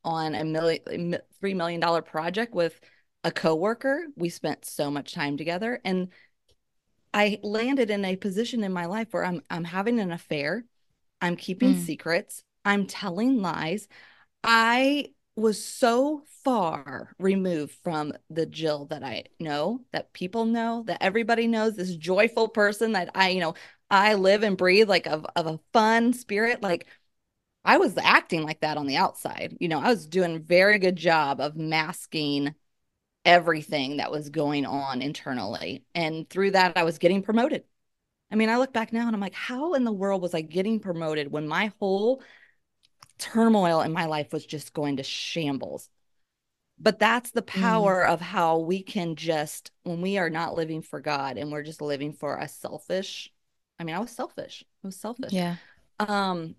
on 0.04 0.34
a 0.34 0.44
million, 0.44 1.18
$3 1.42 1.56
million 1.56 2.02
project 2.02 2.54
with 2.54 2.80
a 3.24 3.30
coworker. 3.30 4.06
We 4.16 4.28
spent 4.28 4.64
so 4.64 4.90
much 4.90 5.14
time 5.14 5.36
together. 5.36 5.80
And 5.84 6.08
I 7.12 7.38
landed 7.42 7.90
in 7.90 8.04
a 8.04 8.16
position 8.16 8.64
in 8.64 8.72
my 8.72 8.86
life 8.86 9.08
where 9.10 9.24
I'm 9.24 9.42
I'm 9.50 9.64
having 9.64 9.98
an 9.98 10.12
affair, 10.12 10.64
I'm 11.20 11.36
keeping 11.36 11.74
mm. 11.74 11.84
secrets, 11.84 12.44
I'm 12.64 12.86
telling 12.86 13.42
lies. 13.42 13.88
I 14.44 15.06
was 15.36 15.62
so 15.62 16.22
far 16.44 17.14
removed 17.18 17.76
from 17.82 18.12
the 18.28 18.46
Jill 18.46 18.86
that 18.86 19.02
I 19.02 19.24
know, 19.38 19.80
that 19.92 20.12
people 20.12 20.44
know, 20.44 20.84
that 20.86 21.02
everybody 21.02 21.46
knows, 21.46 21.76
this 21.76 21.94
joyful 21.94 22.48
person 22.48 22.92
that 22.92 23.10
I, 23.14 23.30
you 23.30 23.40
know, 23.40 23.54
I 23.90 24.14
live 24.14 24.42
and 24.42 24.56
breathe 24.56 24.88
like 24.88 25.06
of, 25.06 25.26
of 25.36 25.46
a 25.46 25.60
fun 25.72 26.12
spirit. 26.12 26.62
Like 26.62 26.86
I 27.64 27.78
was 27.78 27.96
acting 27.98 28.42
like 28.42 28.60
that 28.60 28.76
on 28.76 28.86
the 28.86 28.96
outside. 28.96 29.56
You 29.60 29.68
know, 29.68 29.80
I 29.80 29.88
was 29.88 30.06
doing 30.06 30.36
a 30.36 30.40
very 30.40 30.78
good 30.78 30.96
job 30.96 31.40
of 31.40 31.56
masking 31.56 32.54
everything 33.24 33.98
that 33.98 34.10
was 34.10 34.30
going 34.30 34.64
on 34.64 35.02
internally. 35.02 35.84
And 35.94 36.28
through 36.28 36.52
that, 36.52 36.76
I 36.76 36.84
was 36.84 36.98
getting 36.98 37.22
promoted. 37.22 37.64
I 38.32 38.36
mean, 38.36 38.48
I 38.48 38.58
look 38.58 38.72
back 38.72 38.92
now 38.92 39.06
and 39.06 39.14
I'm 39.14 39.20
like, 39.20 39.34
how 39.34 39.74
in 39.74 39.84
the 39.84 39.92
world 39.92 40.22
was 40.22 40.34
I 40.34 40.40
getting 40.40 40.80
promoted 40.80 41.30
when 41.30 41.48
my 41.48 41.72
whole 41.78 42.22
turmoil 43.18 43.82
in 43.82 43.92
my 43.92 44.06
life 44.06 44.32
was 44.32 44.46
just 44.46 44.72
going 44.72 44.96
to 44.96 45.02
shambles? 45.02 45.90
But 46.78 46.98
that's 46.98 47.32
the 47.32 47.42
mm. 47.42 47.46
power 47.46 48.04
mm. 48.06 48.12
of 48.12 48.20
how 48.20 48.58
we 48.58 48.82
can 48.82 49.16
just, 49.16 49.70
when 49.82 50.00
we 50.00 50.16
are 50.16 50.30
not 50.30 50.54
living 50.54 50.80
for 50.80 51.00
God 51.00 51.36
and 51.36 51.52
we're 51.52 51.62
just 51.62 51.82
living 51.82 52.14
for 52.14 52.36
a 52.36 52.48
selfish, 52.48 53.30
I 53.78 53.84
mean, 53.84 53.96
I 53.96 53.98
was 53.98 54.12
selfish. 54.12 54.64
I 54.82 54.88
was 54.88 54.96
selfish. 54.96 55.32
Yeah. 55.32 55.56
Um, 55.98 56.54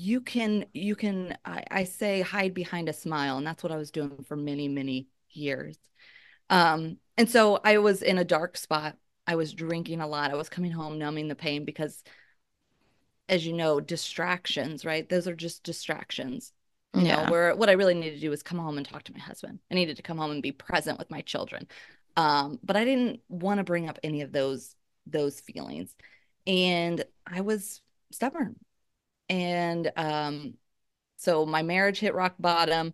you 0.00 0.20
can, 0.20 0.66
you 0.72 0.96
can, 0.96 1.36
I, 1.44 1.64
I 1.70 1.84
say 1.84 2.20
hide 2.20 2.54
behind 2.54 2.88
a 2.88 2.92
smile. 2.92 3.38
And 3.38 3.46
that's 3.46 3.62
what 3.62 3.72
I 3.72 3.76
was 3.76 3.90
doing 3.90 4.24
for 4.26 4.36
many, 4.36 4.68
many 4.68 5.08
years. 5.30 5.76
Um, 6.50 6.98
and 7.16 7.28
so 7.28 7.60
I 7.64 7.78
was 7.78 8.02
in 8.02 8.18
a 8.18 8.24
dark 8.24 8.56
spot. 8.56 8.96
I 9.26 9.36
was 9.36 9.52
drinking 9.52 10.00
a 10.00 10.06
lot. 10.06 10.30
I 10.30 10.36
was 10.36 10.48
coming 10.48 10.72
home 10.72 10.98
numbing 10.98 11.28
the 11.28 11.34
pain 11.34 11.64
because, 11.64 12.02
as 13.28 13.46
you 13.46 13.54
know, 13.54 13.80
distractions, 13.80 14.84
right? 14.84 15.08
Those 15.08 15.26
are 15.26 15.34
just 15.34 15.62
distractions. 15.62 16.52
You 16.94 17.02
yeah. 17.02 17.24
know, 17.24 17.30
where 17.30 17.56
what 17.56 17.68
I 17.68 17.72
really 17.72 17.94
needed 17.94 18.16
to 18.16 18.20
do 18.20 18.30
was 18.30 18.42
come 18.42 18.58
home 18.58 18.76
and 18.76 18.86
talk 18.86 19.02
to 19.04 19.12
my 19.12 19.18
husband. 19.18 19.58
I 19.70 19.74
needed 19.74 19.96
to 19.96 20.02
come 20.02 20.18
home 20.18 20.30
and 20.30 20.42
be 20.42 20.52
present 20.52 20.98
with 20.98 21.10
my 21.10 21.22
children. 21.22 21.66
Um, 22.16 22.60
but 22.62 22.76
I 22.76 22.84
didn't 22.84 23.20
want 23.28 23.58
to 23.58 23.64
bring 23.64 23.88
up 23.88 23.98
any 24.04 24.20
of 24.20 24.30
those 24.30 24.76
those 25.06 25.40
feelings. 25.40 25.94
And 26.46 27.04
I 27.26 27.40
was 27.40 27.80
stubborn. 28.12 28.56
And 29.28 29.90
um, 29.96 30.54
so 31.16 31.46
my 31.46 31.62
marriage 31.62 31.98
hit 31.98 32.14
rock 32.14 32.34
bottom 32.38 32.92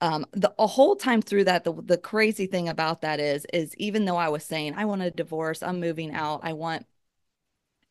um 0.00 0.26
the 0.32 0.52
a 0.58 0.66
whole 0.66 0.94
time 0.94 1.22
through 1.22 1.44
that 1.44 1.64
the 1.64 1.72
the 1.72 1.96
crazy 1.96 2.46
thing 2.46 2.68
about 2.68 3.00
that 3.00 3.18
is 3.18 3.46
is 3.52 3.74
even 3.76 4.04
though 4.04 4.16
I 4.16 4.28
was 4.28 4.44
saying 4.44 4.74
I 4.76 4.84
want 4.84 5.02
a 5.02 5.10
divorce, 5.10 5.62
I'm 5.62 5.80
moving 5.80 6.12
out, 6.12 6.40
I 6.42 6.52
want 6.52 6.86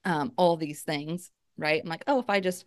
um 0.04 0.32
all 0.38 0.56
these 0.58 0.84
things, 0.84 1.32
right? 1.58 1.82
I'm 1.84 1.90
like, 1.90 2.04
oh, 2.08 2.20
if 2.20 2.30
I 2.30 2.40
just, 2.40 2.66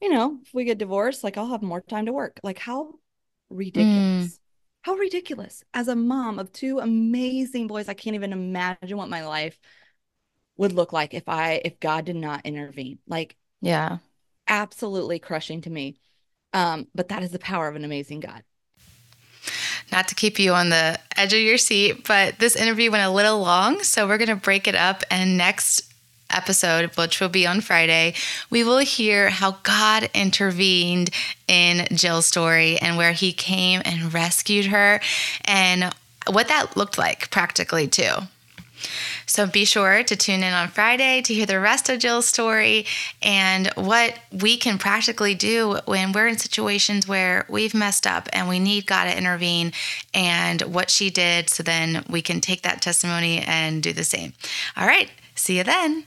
you 0.00 0.10
know, 0.10 0.38
if 0.44 0.52
we 0.52 0.64
get 0.64 0.78
divorced, 0.78 1.24
like 1.24 1.38
I'll 1.38 1.48
have 1.48 1.62
more 1.62 1.80
time 1.80 2.06
to 2.06 2.12
work. 2.12 2.38
Like 2.42 2.58
how 2.58 2.94
ridiculous. 3.48 4.34
Mm. 4.34 4.38
How 4.82 4.94
ridiculous. 4.94 5.64
As 5.74 5.88
a 5.88 5.96
mom 5.96 6.38
of 6.38 6.52
two 6.52 6.78
amazing 6.78 7.66
boys, 7.66 7.88
I 7.88 7.94
can't 7.94 8.14
even 8.14 8.32
imagine 8.32 8.98
what 8.98 9.08
my 9.08 9.26
life 9.26 9.58
would 10.58 10.72
look 10.72 10.92
like 10.92 11.14
if 11.14 11.28
I 11.28 11.62
if 11.64 11.80
God 11.80 12.04
did 12.04 12.16
not 12.16 12.44
intervene. 12.44 12.98
Like 13.06 13.36
yeah. 13.60 13.98
Absolutely 14.48 15.18
crushing 15.18 15.60
to 15.62 15.70
me. 15.70 15.96
Um, 16.52 16.86
but 16.94 17.08
that 17.08 17.22
is 17.22 17.32
the 17.32 17.38
power 17.38 17.68
of 17.68 17.76
an 17.76 17.84
amazing 17.84 18.20
God 18.20 18.42
not 19.92 20.08
to 20.08 20.14
keep 20.14 20.38
you 20.38 20.52
on 20.52 20.68
the 20.68 20.98
edge 21.16 21.32
of 21.32 21.40
your 21.40 21.58
seat, 21.58 22.06
but 22.06 22.38
this 22.38 22.56
interview 22.56 22.90
went 22.90 23.04
a 23.04 23.10
little 23.10 23.40
long. 23.40 23.82
So 23.82 24.06
we're 24.06 24.18
going 24.18 24.28
to 24.28 24.36
break 24.36 24.66
it 24.66 24.74
up. 24.74 25.04
And 25.10 25.38
next 25.38 25.92
episode, 26.30 26.96
which 26.96 27.20
will 27.20 27.28
be 27.28 27.46
on 27.46 27.60
Friday, 27.60 28.14
we 28.50 28.64
will 28.64 28.78
hear 28.78 29.30
how 29.30 29.58
God 29.62 30.10
intervened 30.12 31.10
in 31.46 31.86
Jill's 31.96 32.26
story 32.26 32.78
and 32.78 32.96
where 32.96 33.12
he 33.12 33.32
came 33.32 33.80
and 33.84 34.12
rescued 34.12 34.66
her 34.66 35.00
and 35.44 35.94
what 36.28 36.48
that 36.48 36.76
looked 36.76 36.98
like 36.98 37.30
practically, 37.30 37.86
too. 37.86 38.12
So 39.26 39.46
be 39.46 39.64
sure 39.64 40.02
to 40.02 40.16
tune 40.16 40.42
in 40.42 40.52
on 40.52 40.68
Friday 40.68 41.22
to 41.22 41.34
hear 41.34 41.46
the 41.46 41.60
rest 41.60 41.88
of 41.88 41.98
Jill's 41.98 42.26
story 42.26 42.86
and 43.22 43.68
what 43.74 44.18
we 44.32 44.56
can 44.56 44.78
practically 44.78 45.34
do 45.34 45.78
when 45.86 46.12
we're 46.12 46.28
in 46.28 46.38
situations 46.38 47.08
where 47.08 47.46
we've 47.48 47.74
messed 47.74 48.06
up 48.06 48.28
and 48.32 48.48
we 48.48 48.58
need 48.58 48.86
God 48.86 49.04
to 49.04 49.16
intervene 49.16 49.72
and 50.14 50.62
what 50.62 50.90
she 50.90 51.10
did 51.10 51.50
so 51.50 51.62
then 51.62 52.04
we 52.08 52.22
can 52.22 52.40
take 52.40 52.62
that 52.62 52.82
testimony 52.82 53.38
and 53.40 53.82
do 53.82 53.92
the 53.92 54.04
same. 54.04 54.32
All 54.76 54.86
right, 54.86 55.10
see 55.34 55.58
you 55.58 55.64
then. 55.64 56.04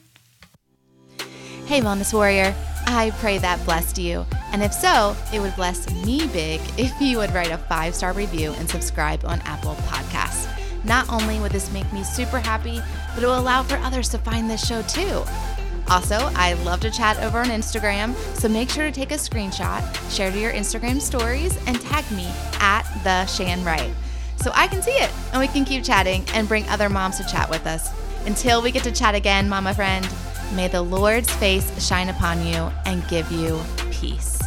Hey, 1.66 1.82
Wellness 1.82 2.14
Warrior. 2.14 2.56
I 2.88 3.12
pray 3.20 3.38
that 3.38 3.64
blessed 3.66 4.00
you. 4.00 4.26
And 4.52 4.64
if 4.64 4.74
so, 4.74 5.16
it 5.32 5.40
would 5.40 5.56
bless 5.56 5.88
me 6.04 6.26
big 6.28 6.60
if 6.78 7.00
you 7.00 7.18
would 7.18 7.32
write 7.32 7.52
a 7.52 7.58
five 7.58 7.94
star 7.94 8.14
review 8.14 8.54
and 8.54 8.68
subscribe 8.68 9.24
on 9.26 9.40
Apple 9.42 9.76
Podcasts. 9.88 10.59
Not 10.84 11.10
only 11.10 11.40
would 11.40 11.52
this 11.52 11.72
make 11.72 11.92
me 11.92 12.04
super 12.04 12.40
happy, 12.40 12.82
but 13.14 13.24
it 13.24 13.28
will 13.28 13.40
allow 13.40 13.64
for 13.64 13.78
others 13.78 14.10
to 14.10 14.18
find 14.18 14.50
this 14.50 14.66
show 14.66 14.82
too. 14.84 15.24
Also, 15.90 16.16
I 16.36 16.54
love 16.64 16.80
to 16.82 16.92
chat 16.92 17.18
over 17.24 17.40
on 17.40 17.48
Instagram, 17.48 18.16
so 18.36 18.48
make 18.48 18.70
sure 18.70 18.86
to 18.86 18.92
take 18.92 19.12
a 19.12 19.16
screenshot, 19.16 19.84
share 20.16 20.32
to 20.32 20.40
your 20.40 20.54
Instagram 20.54 21.02
stories, 21.02 21.58
and 21.66 21.82
tag 21.82 22.10
me 22.12 22.32
at 22.60 22.84
the 23.04 23.26
Shan 23.26 23.64
Wright 23.64 23.92
so 24.42 24.52
I 24.54 24.68
can 24.68 24.82
see 24.82 24.92
it 24.92 25.12
and 25.32 25.40
we 25.40 25.48
can 25.48 25.66
keep 25.66 25.84
chatting 25.84 26.24
and 26.34 26.48
bring 26.48 26.68
other 26.70 26.90
moms 26.90 27.18
to 27.18 27.28
chat 27.28 27.50
with 27.50 27.68
us. 27.68 27.92
Until 28.26 28.62
we 28.62 28.72
get 28.72 28.84
to 28.84 28.92
chat 28.92 29.16
again, 29.16 29.50
mama 29.50 29.74
friend, 29.74 30.08
may 30.54 30.68
the 30.68 30.82
Lord's 30.82 31.30
face 31.30 31.86
shine 31.86 32.10
upon 32.10 32.46
you 32.46 32.72
and 32.86 33.08
give 33.08 33.32
you 33.32 33.60
peace. 33.92 34.39